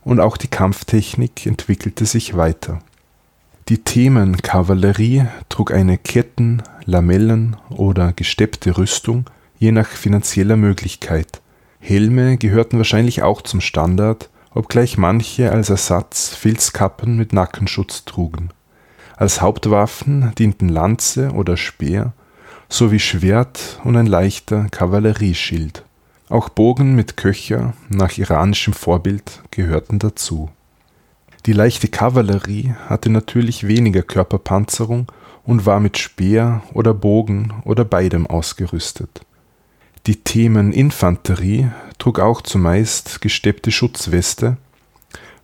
und 0.05 0.21
auch 0.21 0.37
die 0.37 0.47
Kampftechnik 0.47 1.45
entwickelte 1.45 2.05
sich 2.05 2.37
weiter. 2.37 2.79
Die 3.67 3.79
Themenkavallerie 3.79 5.25
trug 5.49 5.73
eine 5.73 5.97
Ketten-, 5.97 6.63
Lamellen- 6.85 7.57
oder 7.69 8.13
gesteppte 8.13 8.77
Rüstung, 8.77 9.25
je 9.59 9.73
nach 9.73 9.89
finanzieller 9.89 10.55
Möglichkeit. 10.55 11.42
Helme 11.85 12.37
gehörten 12.37 12.77
wahrscheinlich 12.77 13.23
auch 13.23 13.41
zum 13.41 13.59
Standard, 13.59 14.29
obgleich 14.53 14.97
manche 14.97 15.51
als 15.51 15.69
Ersatz 15.69 16.29
Filzkappen 16.29 17.17
mit 17.17 17.33
Nackenschutz 17.33 18.05
trugen. 18.05 18.51
Als 19.17 19.41
Hauptwaffen 19.41 20.31
dienten 20.39 20.69
Lanze 20.69 21.31
oder 21.31 21.57
Speer 21.57 22.13
sowie 22.69 22.99
Schwert 22.99 23.81
und 23.83 23.97
ein 23.97 24.05
leichter 24.05 24.69
Kavallerieschild. 24.71 25.83
Auch 26.29 26.47
Bogen 26.47 26.95
mit 26.95 27.17
Köcher 27.17 27.73
nach 27.89 28.17
iranischem 28.17 28.73
Vorbild 28.73 29.41
gehörten 29.51 29.99
dazu. 29.99 30.49
Die 31.45 31.53
leichte 31.53 31.89
Kavallerie 31.89 32.75
hatte 32.87 33.09
natürlich 33.09 33.67
weniger 33.67 34.03
Körperpanzerung 34.03 35.11
und 35.43 35.65
war 35.65 35.81
mit 35.81 35.97
Speer 35.97 36.63
oder 36.73 36.93
Bogen 36.93 37.51
oder 37.65 37.83
beidem 37.83 38.25
ausgerüstet 38.25 39.25
die 40.05 40.17
Themeninfanterie 40.17 41.71
trug 41.97 42.19
auch 42.19 42.41
zumeist 42.41 43.21
gesteppte 43.21 43.71
Schutzweste, 43.71 44.57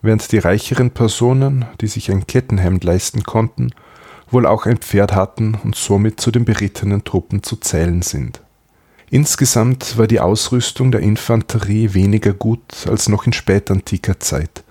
während 0.01 0.31
die 0.31 0.37
reicheren 0.37 0.91
Personen, 0.91 1.65
die 1.79 1.87
sich 1.87 2.11
ein 2.11 2.27
Kettenhemd 2.27 2.83
leisten 2.83 3.23
konnten, 3.23 3.71
wohl 4.29 4.45
auch 4.45 4.65
ein 4.65 4.77
Pferd 4.77 5.13
hatten 5.15 5.57
und 5.63 5.75
somit 5.75 6.19
zu 6.19 6.31
den 6.31 6.43
berittenen 6.43 7.05
Truppen 7.05 7.41
zu 7.41 7.55
zählen 7.55 8.01
sind. 8.01 8.41
Insgesamt 9.09 9.97
war 9.97 10.07
die 10.07 10.19
Ausrüstung 10.19 10.91
der 10.91 11.01
Infanterie 11.01 11.93
weniger 11.93 12.33
gut 12.33 12.85
als 12.87 13.09
noch 13.09 13.25
in 13.25 13.33
spätantiker 13.33 14.19
Zeit. 14.19 14.63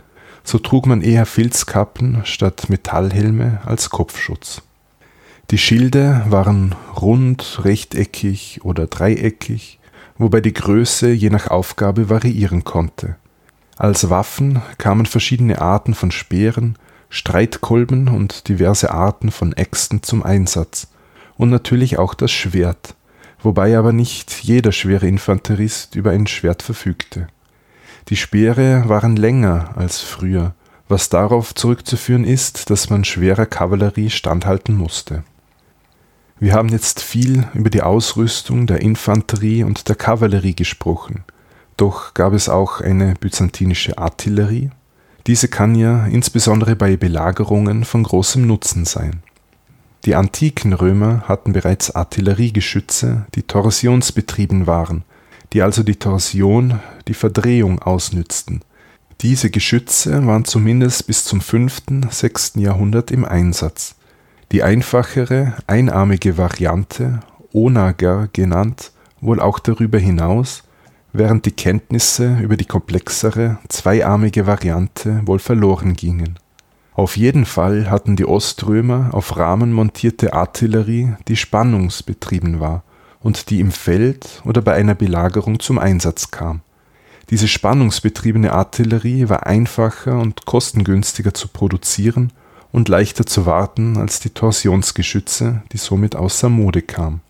So 0.44 0.59
trug 0.59 0.87
man 0.87 1.01
eher 1.01 1.27
Filzkappen 1.27 2.20
statt 2.24 2.68
Metallhelme 2.68 3.61
als 3.64 3.90
Kopfschutz. 3.90 4.62
Die 5.51 5.59
Schilde 5.59 6.24
waren 6.29 6.74
rund, 6.94 7.64
rechteckig 7.64 8.61
oder 8.64 8.87
dreieckig, 8.87 9.77
wobei 10.18 10.40
die 10.40 10.52
Größe 10.52 11.11
je 11.11 11.31
nach 11.31 11.48
Aufgabe 11.48 12.11
variieren 12.11 12.64
konnte. 12.64 13.16
Als 13.76 14.11
Waffen 14.11 14.61
kamen 14.76 15.07
verschiedene 15.07 15.61
Arten 15.61 15.94
von 15.94 16.11
Speeren, 16.11 16.76
Streitkolben 17.11 18.09
und 18.09 18.48
diverse 18.48 18.90
Arten 18.90 19.31
von 19.31 19.52
Äxten 19.52 20.02
zum 20.02 20.22
Einsatz 20.22 20.88
und 21.37 21.48
natürlich 21.48 21.98
auch 21.98 22.14
das 22.14 22.33
Schwert, 22.33 22.96
wobei 23.40 23.78
aber 23.78 23.92
nicht 23.92 24.42
jeder 24.42 24.72
schwere 24.72 25.07
Infanterist 25.07 25.94
über 25.94 26.11
ein 26.11 26.26
Schwert 26.26 26.62
verfügte. 26.62 27.28
Die 28.09 28.16
Speere 28.16 28.88
waren 28.88 29.16
länger 29.16 29.70
als 29.76 30.00
früher, 30.00 30.54
was 30.88 31.09
darauf 31.09 31.54
zurückzuführen 31.54 32.24
ist, 32.24 32.70
dass 32.70 32.90
man 32.90 33.04
schwerer 33.04 33.46
Kavallerie 33.46 34.11
standhalten 34.11 34.76
musste 34.76 35.22
wir 36.40 36.53
haben 36.53 36.68
jetzt 36.68 37.01
viel 37.01 37.48
über 37.55 37.70
die 37.70 37.83
Ausrüstung 37.83 38.66
der 38.66 38.81
Infanterie 38.81 39.64
und 39.64 39.88
der 39.88 39.96
Kavallerie 39.96 40.55
gesprochen. 40.55 41.24
Doch 41.77 42.14
gab 42.14 42.33
es 42.33 42.48
auch 42.48 42.81
eine 42.81 43.14
byzantinische 43.20 43.98
Artillerie. 43.98 44.70
Diese 45.27 45.48
kann 45.48 45.74
ja 45.74 46.07
insbesondere 46.07 46.74
bei 46.77 46.96
Belagerungen 46.96 47.85
von 47.85 48.03
großem 48.03 48.46
Nutzen 48.46 48.85
sein. 48.85 49.22
Die 50.05 50.14
antiken 50.14 50.72
Römer 50.72 51.22
hatten 51.27 51.53
bereits 51.53 51.90
Artilleriegeschütze, 51.90 53.27
die 53.35 53.42
torsionsbetrieben 53.42 54.66
waren, 54.66 55.05
die 55.53 55.62
also 55.62 55.83
die 55.83 55.96
Torsion, 55.96 56.81
die 57.09 57.14
Verdrehung 57.14 57.81
ausnützten. 57.81 58.62
Diese 59.20 59.51
Geschütze 59.51 60.27
waren 60.27 60.44
zumindest 60.44 61.09
bis 61.09 61.24
zum 61.24 61.40
5. 61.40 61.83
/ 62.01 62.11
6. 62.11 62.53
Jahrhundert 62.57 63.11
im 63.11 63.24
Einsatz. 63.24 63.96
Die 64.50 64.62
einfachere, 64.62 65.54
einarmige 65.66 66.38
Variante, 66.38 67.20
Onager 67.52 68.28
genannt, 68.32 68.92
wohl 69.20 69.40
auch 69.40 69.58
darüber 69.58 69.98
hinaus, 69.98 70.62
während 71.12 71.44
die 71.44 71.50
Kenntnisse 71.52 72.38
über 72.40 72.56
die 72.56 72.64
komplexere, 72.64 73.58
zweiarmige 73.68 74.46
Variante 74.46 75.20
wohl 75.26 75.38
verloren 75.38 75.94
gingen. 75.94 76.38
Auf 76.94 77.18
jeden 77.18 77.44
Fall 77.44 77.90
hatten 77.90 78.16
die 78.16 78.24
Oströmer 78.24 79.11
auf 79.12 79.37
Rahmen 79.37 79.72
montierte 79.72 80.32
Artillerie, 80.32 81.12
die 81.28 81.37
spannungsbetrieben 81.37 82.58
war 82.58 82.84
und 83.20 83.50
die 83.50 83.61
im 83.61 83.70
Feld 83.70 84.40
oder 84.46 84.62
bei 84.62 84.72
einer 84.72 84.94
Belagerung 84.94 85.61
zum 85.61 85.78
Einsatz 85.78 86.30
kam. 86.30 86.62
Diese 87.28 87.48
spannungsbetriebene 87.48 88.52
Artillerie 88.52 89.28
war 89.28 89.46
einfacher 89.46 90.18
und 90.18 90.46
kostengünstiger 90.46 91.34
zu 91.34 91.48
produzieren 91.48 92.32
und 92.72 92.88
leichter 92.88 93.26
zu 93.26 93.46
warten 93.46 93.96
als 93.96 94.20
die 94.20 94.31
Torsionsgeschütze, 94.31 95.62
die 95.72 95.78
somit 95.78 96.16
außer 96.16 96.48
Mode 96.48 96.83
kamen. 96.83 97.20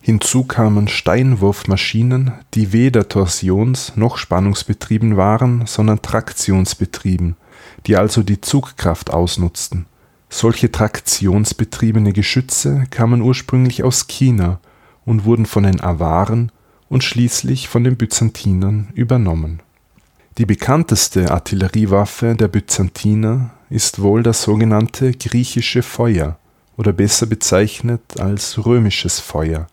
Hinzu 0.00 0.42
kamen 0.42 0.88
Steinwurfmaschinen, 0.88 2.32
die 2.54 2.72
weder 2.72 3.08
torsions 3.08 3.92
noch 3.94 4.18
spannungsbetrieben 4.18 5.16
waren, 5.16 5.64
sondern 5.66 6.02
traktionsbetrieben, 6.02 7.36
die 7.86 7.96
also 7.96 8.24
die 8.24 8.40
Zugkraft 8.40 9.10
ausnutzten. 9.10 9.86
Solche 10.28 10.72
traktionsbetriebene 10.72 12.12
Geschütze 12.12 12.84
kamen 12.90 13.20
ursprünglich 13.20 13.84
aus 13.84 14.08
China 14.08 14.58
und 15.04 15.24
wurden 15.24 15.46
von 15.46 15.62
den 15.62 15.80
Awaren 15.80 16.50
und 16.88 17.04
schließlich 17.04 17.68
von 17.68 17.84
den 17.84 17.96
Byzantinern 17.96 18.88
übernommen. 18.94 19.60
Die 20.38 20.46
bekannteste 20.46 21.30
Artilleriewaffe 21.30 22.34
der 22.34 22.48
Byzantiner 22.48 23.50
ist 23.72 24.02
wohl 24.02 24.22
das 24.22 24.42
sogenannte 24.42 25.12
griechische 25.12 25.82
Feuer 25.82 26.36
oder 26.76 26.92
besser 26.92 27.26
bezeichnet 27.26 28.20
als 28.20 28.64
römisches 28.64 29.18
Feuer. 29.18 29.66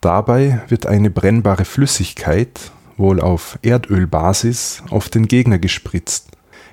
Dabei 0.00 0.62
wird 0.68 0.86
eine 0.86 1.10
brennbare 1.10 1.66
Flüssigkeit, 1.66 2.72
wohl 2.96 3.20
auf 3.20 3.58
Erdölbasis, 3.60 4.82
auf 4.88 5.10
den 5.10 5.28
Gegner 5.28 5.58
gespritzt. 5.58 6.28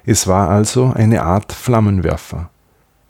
Es 0.05 0.27
war 0.27 0.49
also 0.49 0.93
eine 0.93 1.23
Art 1.23 1.51
Flammenwerfer. 1.51 2.49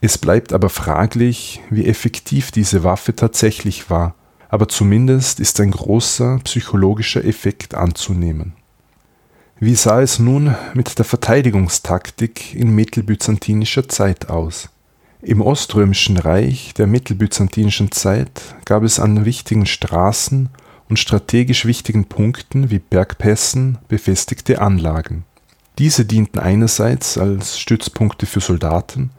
Es 0.01 0.17
bleibt 0.17 0.51
aber 0.51 0.69
fraglich, 0.69 1.61
wie 1.69 1.85
effektiv 1.85 2.51
diese 2.51 2.83
Waffe 2.83 3.15
tatsächlich 3.15 3.91
war, 3.91 4.15
aber 4.49 4.67
zumindest 4.67 5.39
ist 5.39 5.59
ein 5.59 5.71
großer 5.71 6.39
psychologischer 6.43 7.23
Effekt 7.23 7.75
anzunehmen. 7.75 8.53
Wie 9.59 9.73
sah 9.73 10.01
es 10.01 10.19
nun 10.19 10.55
mit 10.75 10.99
der 10.99 11.05
Verteidigungstaktik 11.05 12.53
in 12.53 12.75
mittelbyzantinischer 12.75 13.89
Zeit 13.89 14.29
aus? 14.29 14.69
Im 15.23 15.41
Oströmischen 15.41 16.17
Reich 16.17 16.75
der 16.75 16.85
mittelbyzantinischen 16.85 17.91
Zeit 17.91 18.39
gab 18.65 18.83
es 18.83 18.99
an 18.99 19.25
wichtigen 19.25 19.65
Straßen 19.65 20.49
und 20.89 20.99
strategisch 20.99 21.65
wichtigen 21.65 22.05
Punkten 22.05 22.69
wie 22.69 22.77
Bergpässen 22.77 23.79
befestigte 23.87 24.61
Anlagen. 24.61 25.23
Diese 25.79 26.05
dienten 26.05 26.37
einerseits 26.37 27.17
als 27.17 27.57
Stützpunkte 27.57 28.27
für 28.27 28.41
Soldaten, 28.41 29.09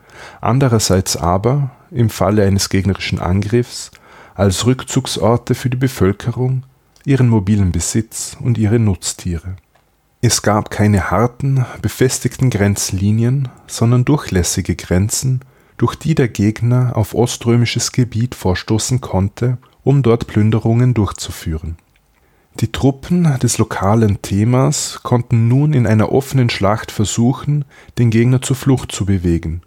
andererseits 0.40 1.16
aber, 1.16 1.72
im 1.90 2.10
Falle 2.10 2.44
eines 2.44 2.68
gegnerischen 2.68 3.18
Angriffs, 3.18 3.90
als 4.36 4.66
Rückzugsorte 4.66 5.56
für 5.56 5.68
die 5.68 5.76
Bevölkerung, 5.76 6.62
ihren 7.04 7.28
mobilen 7.28 7.72
Besitz 7.72 8.36
und 8.40 8.56
ihre 8.56 8.78
Nutztiere 8.78 9.56
es 10.20 10.42
gab 10.42 10.70
keine 10.70 11.10
harten, 11.12 11.64
befestigten 11.80 12.50
Grenzlinien, 12.50 13.48
sondern 13.68 14.04
durchlässige 14.04 14.74
Grenzen, 14.74 15.42
durch 15.76 15.94
die 15.94 16.16
der 16.16 16.26
Gegner 16.26 16.96
auf 16.96 17.14
oströmisches 17.14 17.92
Gebiet 17.92 18.34
vorstoßen 18.34 19.00
konnte, 19.00 19.58
um 19.84 20.02
dort 20.02 20.26
Plünderungen 20.26 20.92
durchzuführen. 20.92 21.76
Die 22.58 22.72
Truppen 22.72 23.38
des 23.38 23.58
lokalen 23.58 24.20
Themas 24.20 25.00
konnten 25.04 25.46
nun 25.46 25.72
in 25.72 25.86
einer 25.86 26.10
offenen 26.10 26.50
Schlacht 26.50 26.90
versuchen, 26.90 27.64
den 27.98 28.10
Gegner 28.10 28.42
zur 28.42 28.56
Flucht 28.56 28.90
zu 28.90 29.06
bewegen. 29.06 29.62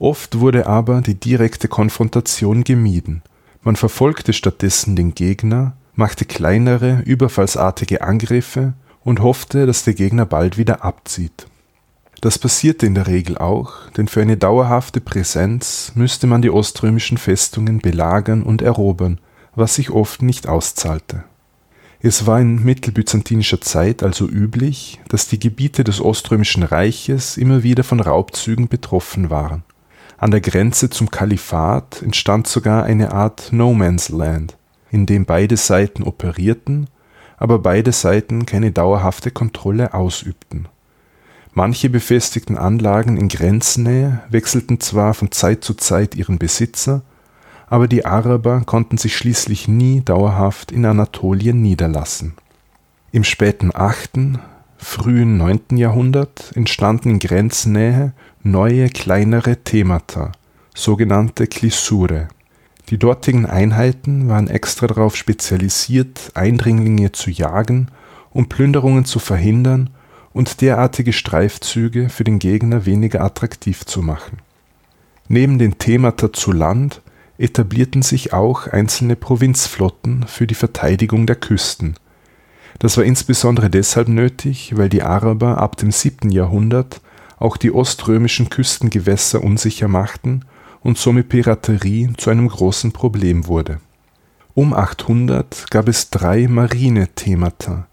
Oft 0.00 0.40
wurde 0.40 0.66
aber 0.66 1.00
die 1.00 1.14
direkte 1.14 1.68
Konfrontation 1.68 2.64
gemieden. 2.64 3.22
Man 3.62 3.76
verfolgte 3.76 4.32
stattdessen 4.32 4.96
den 4.96 5.14
Gegner, 5.14 5.76
machte 5.94 6.24
kleinere, 6.24 7.02
überfallsartige 7.04 8.02
Angriffe 8.02 8.74
und 9.04 9.20
hoffte, 9.20 9.66
dass 9.66 9.84
der 9.84 9.94
Gegner 9.94 10.26
bald 10.26 10.58
wieder 10.58 10.84
abzieht. 10.84 11.46
Das 12.20 12.38
passierte 12.38 12.86
in 12.86 12.94
der 12.94 13.08
Regel 13.08 13.36
auch, 13.36 13.90
denn 13.96 14.06
für 14.06 14.22
eine 14.22 14.36
dauerhafte 14.36 15.00
Präsenz 15.00 15.92
müsste 15.96 16.28
man 16.28 16.40
die 16.40 16.50
oströmischen 16.50 17.18
Festungen 17.18 17.80
belagern 17.80 18.44
und 18.44 18.62
erobern, 18.62 19.18
was 19.56 19.74
sich 19.74 19.90
oft 19.90 20.22
nicht 20.22 20.48
auszahlte. 20.48 21.24
Es 22.00 22.26
war 22.26 22.40
in 22.40 22.62
mittelbyzantinischer 22.62 23.60
Zeit 23.60 24.02
also 24.02 24.28
üblich, 24.28 25.00
dass 25.08 25.28
die 25.28 25.38
Gebiete 25.38 25.84
des 25.84 26.00
Oströmischen 26.00 26.62
Reiches 26.62 27.36
immer 27.36 27.62
wieder 27.62 27.84
von 27.84 28.00
Raubzügen 28.00 28.68
betroffen 28.68 29.30
waren. 29.30 29.62
An 30.16 30.30
der 30.30 30.40
Grenze 30.40 30.90
zum 30.90 31.10
Kalifat 31.10 32.02
entstand 32.02 32.46
sogar 32.46 32.84
eine 32.84 33.12
Art 33.12 33.52
No 33.52 33.72
Man's 33.72 34.08
Land, 34.08 34.56
in 34.90 35.06
dem 35.06 35.26
beide 35.26 35.56
Seiten 35.56 36.04
operierten 36.04 36.88
aber 37.42 37.58
beide 37.58 37.90
Seiten 37.90 38.46
keine 38.46 38.70
dauerhafte 38.70 39.32
Kontrolle 39.32 39.94
ausübten. 39.94 40.68
Manche 41.52 41.90
befestigten 41.90 42.56
Anlagen 42.56 43.16
in 43.16 43.26
Grenznähe 43.26 44.22
wechselten 44.30 44.78
zwar 44.78 45.12
von 45.12 45.32
Zeit 45.32 45.64
zu 45.64 45.74
Zeit 45.74 46.14
ihren 46.14 46.38
Besitzer, 46.38 47.02
aber 47.66 47.88
die 47.88 48.06
Araber 48.06 48.62
konnten 48.64 48.96
sich 48.96 49.16
schließlich 49.16 49.66
nie 49.66 50.02
dauerhaft 50.02 50.70
in 50.70 50.86
Anatolien 50.86 51.60
niederlassen. 51.60 52.34
Im 53.10 53.24
späten 53.24 53.72
8., 53.74 54.38
frühen 54.76 55.36
9. 55.36 55.78
Jahrhundert 55.78 56.52
entstanden 56.54 57.10
in 57.10 57.18
Grenznähe 57.18 58.12
neue 58.44 58.88
kleinere 58.88 59.56
Themata, 59.56 60.30
sogenannte 60.76 61.48
Klissure 61.48 62.28
die 62.92 62.98
dortigen 62.98 63.46
Einheiten 63.46 64.28
waren 64.28 64.48
extra 64.48 64.86
darauf 64.86 65.16
spezialisiert, 65.16 66.30
Eindringlinge 66.34 67.10
zu 67.10 67.30
jagen, 67.30 67.88
um 68.32 68.50
Plünderungen 68.50 69.06
zu 69.06 69.18
verhindern 69.18 69.88
und 70.34 70.60
derartige 70.60 71.14
Streifzüge 71.14 72.10
für 72.10 72.24
den 72.24 72.38
Gegner 72.38 72.84
weniger 72.84 73.22
attraktiv 73.22 73.86
zu 73.86 74.02
machen. 74.02 74.40
Neben 75.26 75.58
den 75.58 75.78
Themata 75.78 76.34
zu 76.34 76.52
Land 76.52 77.00
etablierten 77.38 78.02
sich 78.02 78.34
auch 78.34 78.66
einzelne 78.66 79.16
Provinzflotten 79.16 80.26
für 80.26 80.46
die 80.46 80.54
Verteidigung 80.54 81.26
der 81.26 81.36
Küsten. 81.36 81.94
Das 82.78 82.98
war 82.98 83.04
insbesondere 83.04 83.70
deshalb 83.70 84.08
nötig, 84.08 84.76
weil 84.76 84.90
die 84.90 85.02
Araber 85.02 85.56
ab 85.56 85.78
dem 85.78 85.92
7. 85.92 86.30
Jahrhundert 86.30 87.00
auch 87.38 87.56
die 87.56 87.72
oströmischen 87.72 88.50
Küstengewässer 88.50 89.42
unsicher 89.42 89.88
machten 89.88 90.44
und 90.82 90.98
somit 90.98 91.28
Piraterie 91.28 92.10
zu 92.16 92.30
einem 92.30 92.48
großen 92.48 92.92
Problem 92.92 93.46
wurde. 93.46 93.80
Um 94.54 94.74
800 94.74 95.70
gab 95.70 95.88
es 95.88 96.10
drei 96.10 96.46
Marine-Themata. 96.48 97.86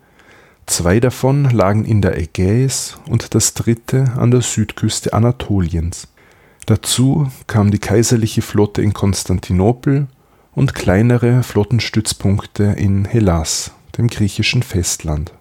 Zwei 0.65 0.99
davon 0.99 1.49
lagen 1.49 1.85
in 1.85 2.01
der 2.01 2.17
Ägäis 2.17 2.97
und 3.07 3.33
das 3.33 3.53
dritte 3.53 4.11
an 4.17 4.31
der 4.31 4.41
Südküste 4.41 5.13
Anatoliens. 5.13 6.09
Dazu 6.65 7.31
kam 7.47 7.71
die 7.71 7.79
kaiserliche 7.79 8.41
Flotte 8.41 8.81
in 8.81 8.93
Konstantinopel 8.93 10.07
und 10.53 10.75
kleinere 10.75 11.43
Flottenstützpunkte 11.43 12.63
in 12.63 13.05
Hellas, 13.05 13.71
dem 13.97 14.09
griechischen 14.09 14.61
Festland. 14.61 15.31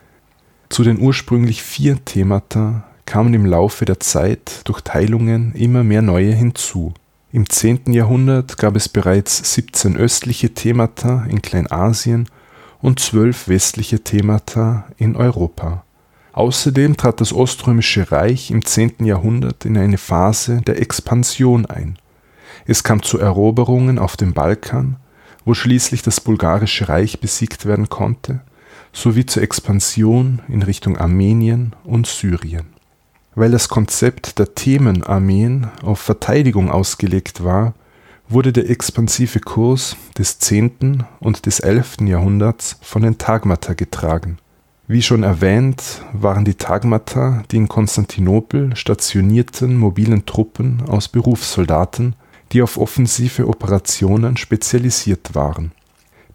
Zu 0.71 0.85
den 0.85 1.01
ursprünglich 1.01 1.63
vier 1.63 2.03
Themata 2.05 2.85
kamen 3.05 3.35
im 3.35 3.45
Laufe 3.45 3.85
der 3.85 4.01
Zeit 4.01 4.63
durch 4.65 4.83
Teilungen 4.83 5.53
immer 5.55 5.83
mehr 5.83 6.03
neue 6.03 6.33
hinzu 6.33 6.95
im 7.31 7.49
10. 7.49 7.93
Jahrhundert 7.93 8.57
gab 8.57 8.75
es 8.75 8.89
bereits 8.89 9.55
17 9.55 9.99
östliche 9.99 10.55
Themata 10.55 11.27
in 11.29 11.43
Kleinasien 11.43 12.27
und 12.81 13.01
zwölf 13.01 13.49
westliche 13.49 14.03
Themata 14.03 14.87
in 14.97 15.15
Europa. 15.15 15.85
Außerdem 16.33 16.97
trat 16.97 17.21
das 17.21 17.35
Oströmische 17.35 18.11
Reich 18.11 18.51
im 18.51 18.65
10. 18.65 19.05
Jahrhundert 19.05 19.67
in 19.67 19.77
eine 19.77 19.99
Phase 19.99 20.63
der 20.67 20.81
Expansion 20.81 21.67
ein. 21.67 21.99
Es 22.65 22.83
kam 22.83 23.03
zu 23.03 23.19
Eroberungen 23.19 23.99
auf 23.99 24.17
dem 24.17 24.33
Balkan, 24.33 24.97
wo 25.45 25.53
schließlich 25.53 26.01
das 26.01 26.23
Bulgarische 26.23 26.89
Reich 26.89 27.21
besiegt 27.21 27.67
werden 27.67 27.91
konnte, 27.91 28.41
sowie 28.95 29.27
zur 29.27 29.43
Expansion 29.43 30.41
in 30.49 30.63
Richtung 30.63 30.97
Armenien 30.97 31.77
und 31.85 32.07
Syrien 32.07 32.78
weil 33.39 33.53
das 33.53 33.69
Konzept 33.69 34.41
der 34.41 34.57
Themenarmeen 34.57 35.69
auf 35.83 36.01
Verteidigung 36.01 36.71
ausgelegt 36.71 37.45
war, 37.45 37.75
wurde 38.29 38.53
der 38.53 38.69
expansive 38.69 39.39
Kurs 39.39 39.97
des 40.19 40.41
10. 40.41 41.05
und 41.21 41.47
des 41.47 41.61
11. 41.61 41.99
Jahrhunderts 42.03 42.79
von 42.83 43.03
den 43.03 43.17
Tagmata 43.17 43.75
getragen. 43.75 44.39
Wie 44.89 45.03
schon 45.03 45.23
erwähnt, 45.23 46.03
waren 46.13 46.45
die 46.45 46.57
Tagmata 46.57 47.45
die 47.53 47.59
in 47.59 47.69
Konstantinopel 47.69 48.75
stationierten 48.75 49.77
mobilen 49.77 50.27
Truppen 50.27 50.83
aus 50.89 51.07
Berufssoldaten, 51.07 52.17
die 52.51 52.61
auf 52.61 52.77
offensive 52.77 53.47
Operationen 53.47 54.37
spezialisiert 54.37 55.35
waren. 55.35 55.71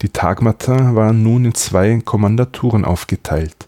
Die 0.03 0.09
Tagmata 0.09 0.95
waren 0.95 1.21
nun 1.21 1.45
in 1.45 1.53
zwei 1.53 1.99
Kommandaturen 2.05 2.85
aufgeteilt, 2.85 3.67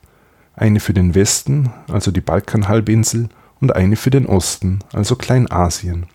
eine 0.56 0.80
für 0.80 0.94
den 0.94 1.16
Westen, 1.16 1.72
also 1.92 2.12
die 2.12 2.22
Balkanhalbinsel, 2.22 3.30
und 3.62 3.76
eine 3.76 3.96
für 3.96 4.10
den 4.10 4.26
Osten, 4.26 4.80
also 4.94 5.16
Kleinasien. 5.16 6.08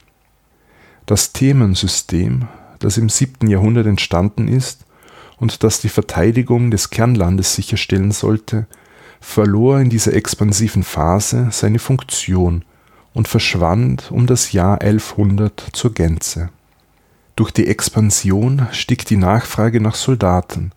Das 1.06 1.32
Themensystem, 1.32 2.48
das 2.78 2.96
im 2.96 3.08
7. 3.08 3.48
Jahrhundert 3.48 3.86
entstanden 3.86 4.48
ist, 4.48 4.84
und 5.38 5.64
das 5.64 5.80
die 5.80 5.88
Verteidigung 5.88 6.70
des 6.70 6.90
Kernlandes 6.90 7.54
sicherstellen 7.54 8.12
sollte, 8.12 8.66
verlor 9.20 9.80
in 9.80 9.90
dieser 9.90 10.14
expansiven 10.14 10.82
Phase 10.82 11.48
seine 11.50 11.78
Funktion 11.78 12.64
und 13.14 13.26
verschwand 13.26 14.10
um 14.10 14.26
das 14.26 14.52
Jahr 14.52 14.80
1100 14.80 15.68
zur 15.72 15.92
Gänze. 15.92 16.50
Durch 17.36 17.50
die 17.50 17.66
Expansion 17.66 18.66
stieg 18.72 19.06
die 19.06 19.16
Nachfrage 19.16 19.80
nach 19.80 19.94
Soldaten 19.94 20.72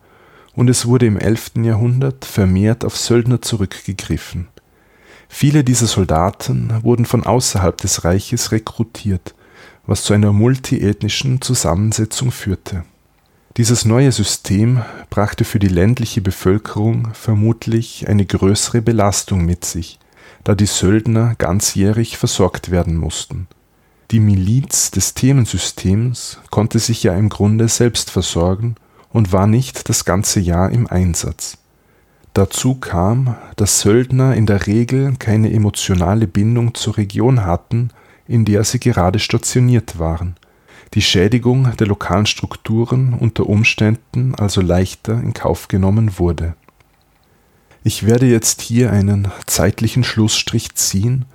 und 0.55 0.69
es 0.69 0.85
wurde 0.85 1.05
im 1.05 1.17
11. 1.17 1.51
Jahrhundert 1.63 2.25
vermehrt 2.25 2.85
auf 2.85 2.97
Söldner 2.97 3.41
zurückgegriffen. 3.41 4.47
Viele 5.27 5.63
dieser 5.63 5.87
Soldaten 5.87 6.83
wurden 6.83 7.05
von 7.05 7.23
außerhalb 7.23 7.77
des 7.77 8.03
Reiches 8.03 8.51
rekrutiert, 8.51 9.33
was 9.85 10.03
zu 10.03 10.13
einer 10.13 10.31
multiethnischen 10.31 11.41
Zusammensetzung 11.41 12.31
führte 12.31 12.83
dieses 13.57 13.85
neue 13.85 14.11
System 14.11 14.81
brachte 15.11 15.45
für 15.45 15.59
die 15.59 15.67
ländliche 15.67 16.21
Bevölkerung 16.21 17.13
vermutlich 17.13 18.07
eine 18.09 18.25
größere 18.25 18.81
Belastung 18.81 19.45
mit 19.45 19.63
sich, 19.63 19.99
da 20.43 20.55
die 20.55 20.65
Söldner 20.65 21.35
ganzjährig 21.37 22.17
versorgt 22.17 22.71
werden 22.71 22.97
mussten. 22.97 23.47
Die 24.09 24.19
Miliz 24.19 24.89
des 24.89 25.13
Themensystems 25.13 26.39
konnte 26.49 26.79
sich 26.79 27.03
ja 27.03 27.15
im 27.15 27.29
Grunde 27.29 27.67
selbst 27.67 28.09
versorgen 28.09 28.75
und 29.13 29.31
war 29.31 29.47
nicht 29.47 29.87
das 29.87 30.03
ganze 30.03 30.41
Jahr 30.41 30.69
im 30.71 30.87
Einsatz. 30.87 31.57
Dazu 32.33 32.75
kam, 32.75 33.35
dass 33.55 33.79
Söldner 33.79 34.35
in 34.35 34.45
der 34.45 34.67
Regel 34.67 35.13
keine 35.19 35.53
emotionale 35.53 36.27
Bindung 36.27 36.73
zur 36.73 36.97
Region 36.97 37.45
hatten, 37.45 37.91
in 38.27 38.43
der 38.43 38.65
sie 38.65 38.79
gerade 38.79 39.19
stationiert 39.19 39.99
waren 39.99 40.35
die 40.93 41.01
Schädigung 41.01 41.75
der 41.77 41.87
lokalen 41.87 42.25
Strukturen 42.25 43.13
unter 43.13 43.47
Umständen 43.47 44.35
also 44.35 44.61
leichter 44.61 45.19
in 45.19 45.33
Kauf 45.33 45.67
genommen 45.67 46.19
wurde. 46.19 46.55
Ich 47.83 48.05
werde 48.05 48.27
jetzt 48.27 48.61
hier 48.61 48.91
einen 48.91 49.29
zeitlichen 49.47 50.03
Schlussstrich 50.03 50.75
ziehen 50.75 51.25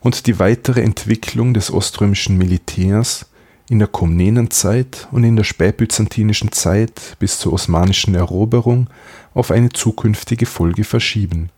und 0.00 0.26
die 0.26 0.38
weitere 0.38 0.80
Entwicklung 0.80 1.54
des 1.54 1.70
oströmischen 1.70 2.38
Militärs 2.38 3.26
in 3.68 3.78
der 3.78 3.88
Komnenenzeit 3.88 5.08
und 5.10 5.24
in 5.24 5.36
der 5.36 5.44
spätbyzantinischen 5.44 6.52
Zeit 6.52 7.16
bis 7.18 7.38
zur 7.38 7.52
osmanischen 7.52 8.14
Eroberung 8.14 8.88
auf 9.34 9.50
eine 9.50 9.70
zukünftige 9.70 10.46
Folge 10.46 10.84
verschieben. 10.84 11.50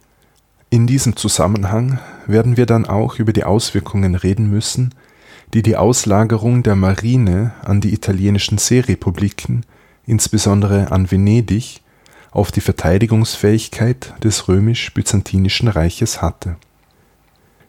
In 0.71 0.87
diesem 0.87 1.17
Zusammenhang 1.17 1.99
werden 2.27 2.57
wir 2.57 2.67
dann 2.67 2.87
auch 2.87 3.19
über 3.19 3.33
die 3.33 3.45
Auswirkungen 3.45 4.15
reden 4.15 4.51
müssen, 4.51 4.95
die 5.53 5.63
die 5.63 5.77
Auslagerung 5.77 6.63
der 6.63 6.75
Marine 6.75 7.53
an 7.63 7.81
die 7.81 7.93
italienischen 7.93 8.59
Seerepubliken, 8.59 9.65
insbesondere 10.05 10.91
an 10.91 11.11
Venedig, 11.11 11.81
auf 12.33 12.51
die 12.51 12.61
Verteidigungsfähigkeit 12.61 14.15
des 14.23 14.49
römisch-byzantinischen 14.49 15.69
Reiches 15.69 16.21
hatte. 16.21 16.57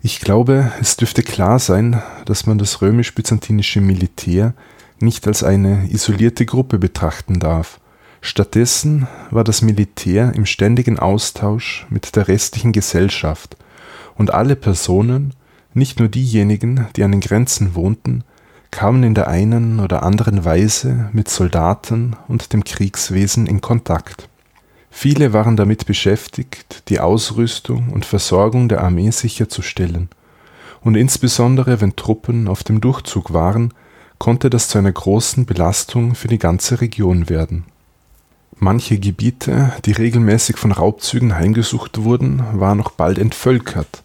Ich 0.06 0.20
glaube, 0.20 0.72
es 0.80 0.98
dürfte 0.98 1.24
klar 1.24 1.58
sein, 1.58 2.00
dass 2.26 2.46
man 2.46 2.60
das 2.60 2.80
römisch-byzantinische 2.80 3.82
Militär 3.82 4.54
nicht 5.00 5.26
als 5.26 5.44
eine 5.44 5.90
isolierte 5.90 6.46
Gruppe 6.46 6.78
betrachten 6.78 7.40
darf. 7.40 7.80
Stattdessen 8.22 9.08
war 9.32 9.44
das 9.44 9.64
Militär 9.64 10.32
im 10.36 10.46
ständigen 10.46 11.00
Austausch 11.00 11.88
mit 11.90 12.16
der 12.16 12.28
restlichen 12.28 12.72
Gesellschaft 12.72 13.58
und 14.14 14.32
alle 14.32 14.56
Personen, 14.56 15.34
nicht 15.74 15.98
nur 15.98 16.08
diejenigen, 16.08 16.86
die 16.96 17.04
an 17.04 17.12
den 17.12 17.22
Grenzen 17.22 17.74
wohnten, 17.74 18.24
kamen 18.70 19.02
in 19.02 19.16
der 19.16 19.28
einen 19.28 19.80
oder 19.80 20.04
anderen 20.04 20.46
Weise 20.46 21.10
mit 21.14 21.30
Soldaten 21.30 22.16
und 22.28 22.54
dem 22.54 22.64
Kriegswesen 22.64 23.48
in 23.48 23.60
Kontakt. 23.60 24.30
Viele 24.98 25.34
waren 25.34 25.58
damit 25.58 25.86
beschäftigt, 25.86 26.84
die 26.88 27.02
Ausrüstung 27.02 27.90
und 27.90 28.06
Versorgung 28.06 28.70
der 28.70 28.82
Armee 28.82 29.12
sicherzustellen, 29.12 30.08
und 30.80 30.96
insbesondere 30.96 31.82
wenn 31.82 31.98
Truppen 31.98 32.48
auf 32.48 32.64
dem 32.64 32.80
Durchzug 32.80 33.34
waren, 33.34 33.74
konnte 34.20 34.50
das 34.50 34.70
zu 34.70 34.78
einer 34.78 34.94
großen 34.94 35.46
Belastung 35.46 36.16
für 36.16 36.30
die 36.30 36.38
ganze 36.38 36.80
Region 36.80 37.28
werden. 37.28 37.66
Manche 38.56 38.98
Gebiete, 38.98 39.74
die 39.84 39.92
regelmäßig 39.92 40.56
von 40.56 40.72
Raubzügen 40.72 41.36
heimgesucht 41.36 42.02
wurden, 42.02 42.42
waren 42.54 42.78
noch 42.78 42.92
bald 42.92 43.20
entvölkert, 43.20 44.02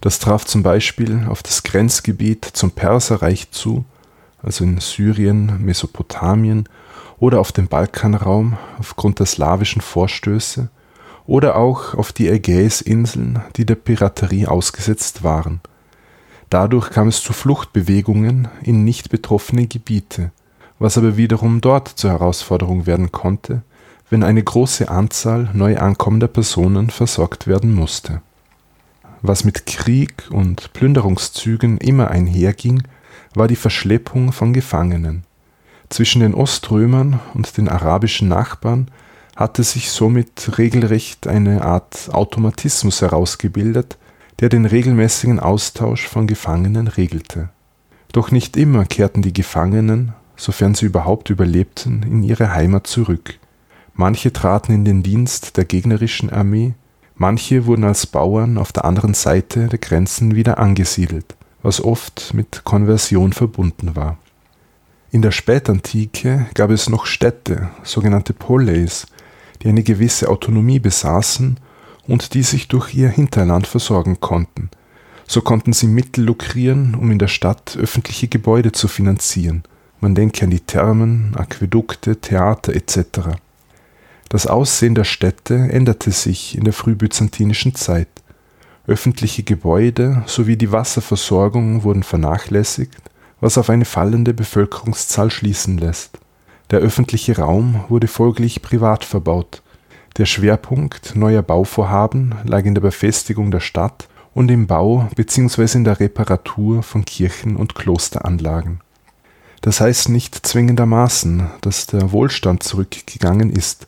das 0.00 0.18
traf 0.18 0.44
zum 0.44 0.64
Beispiel 0.64 1.26
auf 1.28 1.44
das 1.44 1.62
Grenzgebiet 1.62 2.44
zum 2.44 2.72
Perserreich 2.72 3.52
zu, 3.52 3.84
also 4.42 4.64
in 4.64 4.80
Syrien, 4.80 5.64
Mesopotamien 5.64 6.68
oder 7.18 7.40
auf 7.40 7.52
den 7.52 7.68
Balkanraum 7.68 8.56
aufgrund 8.78 9.18
der 9.18 9.26
slawischen 9.26 9.82
Vorstöße 9.82 10.68
oder 11.26 11.56
auch 11.56 11.94
auf 11.94 12.12
die 12.12 12.28
Ägäisinseln, 12.28 13.42
die 13.56 13.66
der 13.66 13.74
Piraterie 13.74 14.46
ausgesetzt 14.46 15.24
waren. 15.24 15.60
Dadurch 16.50 16.90
kam 16.90 17.08
es 17.08 17.22
zu 17.22 17.32
Fluchtbewegungen 17.32 18.48
in 18.62 18.84
nicht 18.84 19.10
betroffene 19.10 19.66
Gebiete, 19.66 20.30
was 20.78 20.96
aber 20.96 21.16
wiederum 21.16 21.60
dort 21.60 21.88
zur 21.88 22.10
Herausforderung 22.10 22.86
werden 22.86 23.12
konnte, 23.12 23.62
wenn 24.10 24.22
eine 24.22 24.42
große 24.42 24.88
Anzahl 24.88 25.50
neu 25.52 25.76
ankommender 25.76 26.28
Personen 26.28 26.88
versorgt 26.88 27.46
werden 27.46 27.74
musste 27.74 28.22
was 29.22 29.44
mit 29.44 29.66
Krieg 29.66 30.28
und 30.30 30.72
Plünderungszügen 30.72 31.78
immer 31.78 32.10
einherging, 32.10 32.82
war 33.34 33.48
die 33.48 33.56
Verschleppung 33.56 34.32
von 34.32 34.52
Gefangenen. 34.52 35.24
Zwischen 35.88 36.20
den 36.20 36.34
Oströmern 36.34 37.20
und 37.34 37.56
den 37.56 37.68
arabischen 37.68 38.28
Nachbarn 38.28 38.90
hatte 39.36 39.62
sich 39.62 39.90
somit 39.90 40.58
regelrecht 40.58 41.26
eine 41.26 41.62
Art 41.62 42.10
Automatismus 42.12 43.00
herausgebildet, 43.00 43.96
der 44.40 44.48
den 44.48 44.66
regelmäßigen 44.66 45.40
Austausch 45.40 46.06
von 46.06 46.26
Gefangenen 46.26 46.88
regelte. 46.88 47.48
Doch 48.12 48.30
nicht 48.30 48.56
immer 48.56 48.84
kehrten 48.84 49.22
die 49.22 49.32
Gefangenen, 49.32 50.12
sofern 50.36 50.74
sie 50.74 50.86
überhaupt 50.86 51.30
überlebten, 51.30 52.02
in 52.02 52.22
ihre 52.22 52.52
Heimat 52.52 52.86
zurück. 52.86 53.38
Manche 53.94 54.32
traten 54.32 54.72
in 54.72 54.84
den 54.84 55.02
Dienst 55.02 55.56
der 55.56 55.64
gegnerischen 55.64 56.30
Armee, 56.30 56.74
Manche 57.20 57.66
wurden 57.66 57.82
als 57.82 58.06
Bauern 58.06 58.58
auf 58.58 58.70
der 58.70 58.84
anderen 58.84 59.12
Seite 59.12 59.66
der 59.66 59.80
Grenzen 59.80 60.36
wieder 60.36 60.58
angesiedelt, 60.58 61.34
was 61.62 61.82
oft 61.82 62.32
mit 62.32 62.62
Konversion 62.62 63.32
verbunden 63.32 63.96
war. 63.96 64.18
In 65.10 65.22
der 65.22 65.30
Spätantike 65.30 66.46
gab 66.52 66.70
es 66.70 66.90
noch 66.90 67.06
Städte, 67.06 67.70
sogenannte 67.82 68.34
Poleis, 68.34 69.06
die 69.62 69.68
eine 69.68 69.82
gewisse 69.82 70.28
Autonomie 70.28 70.80
besaßen 70.80 71.58
und 72.06 72.34
die 72.34 72.42
sich 72.42 72.68
durch 72.68 72.94
ihr 72.94 73.08
Hinterland 73.08 73.66
versorgen 73.66 74.20
konnten. 74.20 74.68
So 75.26 75.40
konnten 75.40 75.72
sie 75.72 75.86
Mittel 75.86 76.24
lukrieren, 76.24 76.94
um 76.94 77.10
in 77.10 77.18
der 77.18 77.28
Stadt 77.28 77.76
öffentliche 77.80 78.28
Gebäude 78.28 78.72
zu 78.72 78.86
finanzieren. 78.86 79.62
Man 80.00 80.14
denke 80.14 80.44
an 80.44 80.50
die 80.50 80.60
Thermen, 80.60 81.34
Aquädukte, 81.36 82.20
Theater 82.20 82.74
etc. 82.74 83.38
Das 84.28 84.46
Aussehen 84.46 84.94
der 84.94 85.04
Städte 85.04 85.54
änderte 85.54 86.12
sich 86.12 86.56
in 86.56 86.64
der 86.64 86.74
frühbyzantinischen 86.74 87.74
Zeit. 87.74 88.08
Öffentliche 88.86 89.42
Gebäude 89.42 90.22
sowie 90.26 90.56
die 90.56 90.70
Wasserversorgung 90.70 91.82
wurden 91.82 92.02
vernachlässigt, 92.02 93.00
was 93.40 93.58
auf 93.58 93.70
eine 93.70 93.84
fallende 93.84 94.34
Bevölkerungszahl 94.34 95.30
schließen 95.30 95.78
lässt. 95.78 96.18
Der 96.70 96.80
öffentliche 96.80 97.36
Raum 97.36 97.84
wurde 97.88 98.08
folglich 98.08 98.62
privat 98.62 99.04
verbaut. 99.04 99.62
Der 100.16 100.26
Schwerpunkt 100.26 101.14
neuer 101.14 101.42
Bauvorhaben 101.42 102.34
lag 102.44 102.64
in 102.64 102.74
der 102.74 102.82
Befestigung 102.82 103.50
der 103.50 103.60
Stadt 103.60 104.08
und 104.34 104.50
im 104.50 104.66
Bau 104.66 105.08
bzw. 105.16 105.78
in 105.78 105.84
der 105.84 106.00
Reparatur 106.00 106.82
von 106.82 107.04
Kirchen 107.04 107.56
und 107.56 107.74
Klosteranlagen. 107.74 108.80
Das 109.60 109.80
heißt 109.80 110.08
nicht 110.08 110.46
zwingendermaßen, 110.46 111.50
dass 111.60 111.86
der 111.86 112.12
Wohlstand 112.12 112.62
zurückgegangen 112.62 113.50
ist, 113.50 113.86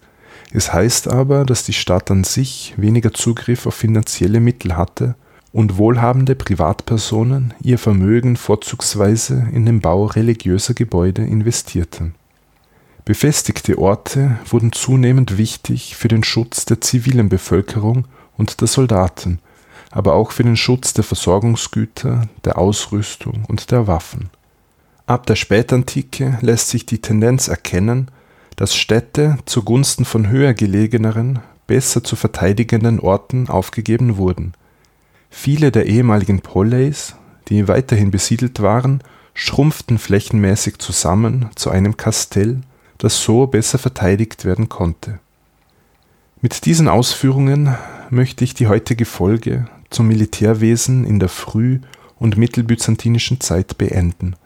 es 0.53 0.73
heißt 0.73 1.09
aber, 1.09 1.45
dass 1.45 1.65
die 1.65 1.73
Stadt 1.73 2.11
an 2.11 2.25
sich 2.25 2.75
weniger 2.77 3.13
Zugriff 3.13 3.67
auf 3.67 3.75
finanzielle 3.75 4.41
Mittel 4.41 4.77
hatte 4.77 5.15
und 5.53 5.79
wohlhabende 5.79 6.35
Privatpersonen 6.35 7.55
ihr 7.61 7.79
Vermögen 7.79 8.37
vorzugsweise 8.37 9.49
in 9.53 9.67
den 9.67 9.81
Bau 9.81 10.07
religiöser 10.07 10.75
Gebäude 10.75 11.23
investierten. 11.23 12.15
Befestigte 13.05 13.79
Orte 13.79 14.39
wurden 14.49 14.73
zunehmend 14.73 15.37
wichtig 15.37 15.97
für 15.97 16.09
den 16.09 16.23
Schutz 16.23 16.65
der 16.65 16.81
zivilen 16.81 17.29
Bevölkerung 17.29 18.05
und 18.37 18.61
der 18.61 18.69
Soldaten, 18.69 19.41
aber 19.91 20.15
auch 20.15 20.31
für 20.31 20.45
den 20.45 20.57
Schutz 20.57 20.95
der 20.95 21.03
Versorgungsgüter, 21.03 22.29
der 22.45 22.59
Ausrüstung 22.59 23.45
und 23.49 23.71
der 23.73 23.87
Waffen. 23.87 24.31
Ab 25.07 25.27
der 25.27 25.35
Spätantike 25.35 26.39
lässt 26.41 26.69
sich 26.69 26.87
die 26.87 27.01
Tendenz 27.01 27.49
erkennen, 27.49 28.09
dass 28.55 28.77
Städte 28.77 29.39
zugunsten 29.47 30.05
von 30.05 30.29
höher 30.29 30.55
gelegeneren, 30.55 31.41
besser 31.67 32.05
zu 32.05 32.15
verteidigenden 32.15 33.01
Orten 33.01 33.49
aufgegeben 33.49 34.19
wurden. 34.19 34.53
Viele 35.31 35.71
der 35.71 35.87
ehemaligen 35.87 36.41
Polleys, 36.41 37.15
die 37.49 37.69
weiterhin 37.69 38.11
besiedelt 38.11 38.61
waren, 38.61 39.03
schrumpften 39.33 39.99
flächenmäßig 39.99 40.79
zusammen 40.79 41.49
zu 41.55 41.71
einem 41.71 41.97
Kastell, 41.97 42.61
das 42.99 43.23
so 43.23 43.47
besser 43.47 43.79
verteidigt 43.79 44.45
werden 44.45 44.69
konnte. 44.69 45.21
Mit 46.43 46.67
diesen 46.67 46.89
Ausführungen 46.89 47.75
möchte 48.11 48.45
ich 48.45 48.55
die 48.55 48.67
heutige 48.67 49.05
Folge 49.05 49.67
zum 49.89 50.09
Militärwesen 50.09 51.05
in 51.05 51.19
der 51.19 51.29
früh- 51.29 51.81
und 52.19 52.37
mittelbyzantinischen 52.37 53.41
Zeit 53.41 53.79
beenden. 53.79 54.37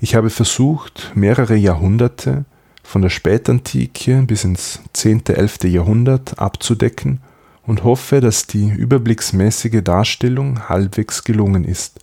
Ich 0.00 0.14
habe 0.14 0.30
versucht, 0.30 1.12
mehrere 1.14 1.54
Jahrhunderte 1.54 2.44
von 2.82 3.02
der 3.02 3.10
Spätantike 3.10 4.22
bis 4.22 4.44
ins 4.44 4.80
10., 4.92 5.26
11. 5.26 5.64
Jahrhundert 5.64 6.38
abzudecken 6.38 7.20
und 7.66 7.84
hoffe, 7.84 8.20
dass 8.20 8.46
die 8.46 8.68
überblicksmäßige 8.68 9.82
Darstellung 9.82 10.68
halbwegs 10.68 11.24
gelungen 11.24 11.64
ist. 11.64 12.00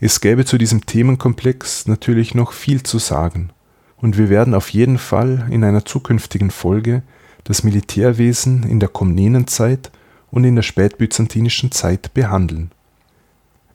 Es 0.00 0.20
gäbe 0.20 0.44
zu 0.44 0.58
diesem 0.58 0.84
Themenkomplex 0.84 1.86
natürlich 1.86 2.34
noch 2.34 2.52
viel 2.52 2.82
zu 2.82 2.98
sagen, 2.98 3.50
und 3.96 4.18
wir 4.18 4.28
werden 4.28 4.54
auf 4.54 4.70
jeden 4.70 4.98
Fall 4.98 5.46
in 5.50 5.62
einer 5.62 5.84
zukünftigen 5.84 6.50
Folge 6.50 7.02
das 7.44 7.62
Militärwesen 7.62 8.64
in 8.64 8.80
der 8.80 8.88
Komnenenzeit 8.88 9.92
und 10.32 10.44
in 10.44 10.56
der 10.56 10.62
spätbyzantinischen 10.62 11.70
Zeit 11.70 12.12
behandeln. 12.14 12.72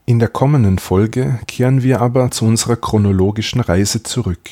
In 0.05 0.19
der 0.19 0.29
kommenden 0.29 0.79
Folge 0.79 1.39
kehren 1.47 1.83
wir 1.83 2.01
aber 2.01 2.31
zu 2.31 2.45
unserer 2.45 2.75
chronologischen 2.75 3.61
Reise 3.61 4.03
zurück. 4.03 4.49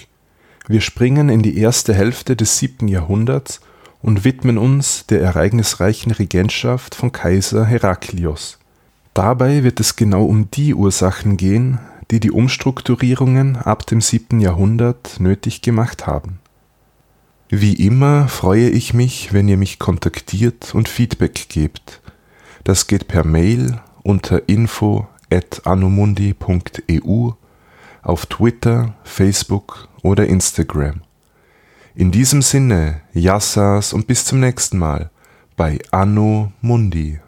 Wir 0.68 0.82
springen 0.82 1.30
in 1.30 1.42
die 1.42 1.58
erste 1.58 1.94
Hälfte 1.94 2.36
des 2.36 2.58
siebten 2.58 2.88
Jahrhunderts 2.88 3.62
und 4.06 4.24
widmen 4.24 4.58
uns 4.60 5.08
der 5.08 5.20
ereignisreichen 5.22 6.12
Regentschaft 6.12 6.94
von 6.94 7.12
Kaiser 7.12 7.66
Heraklios. 7.66 8.60
Dabei 9.16 9.64
wird 9.64 9.80
es 9.80 9.96
genau 9.96 10.26
um 10.26 10.52
die 10.52 10.76
Ursachen 10.76 11.38
gehen, 11.38 11.80
die 12.12 12.20
die 12.20 12.30
Umstrukturierungen 12.30 13.56
ab 13.56 13.88
dem 13.88 14.02
siebten 14.02 14.42
Jahrhundert 14.42 15.20
nötig 15.20 15.64
gemacht 15.64 16.06
haben. 16.06 16.38
Wie 17.50 17.74
immer 17.74 18.28
freue 18.28 18.70
ich 18.70 18.94
mich, 18.94 19.34
wenn 19.34 19.48
ihr 19.48 19.58
mich 19.58 19.80
kontaktiert 19.80 20.76
und 20.76 20.88
Feedback 20.88 21.50
gebt. 21.50 22.00
Das 22.64 22.86
geht 22.86 23.08
per 23.08 23.26
Mail 23.26 23.82
unter 24.04 24.48
info@anomundi.eu, 24.48 27.32
auf 28.04 28.26
Twitter, 28.28 28.94
Facebook 29.04 29.88
oder 30.04 30.28
Instagram. 30.28 31.02
In 31.98 32.12
diesem 32.12 32.42
Sinne, 32.42 33.00
Yassas 33.14 33.94
und 33.94 34.06
bis 34.06 34.26
zum 34.26 34.42
nächsten 34.42 34.78
Mal 34.78 35.12
bei 35.56 35.80
Anno 35.92 36.52
Mundi. 36.60 37.22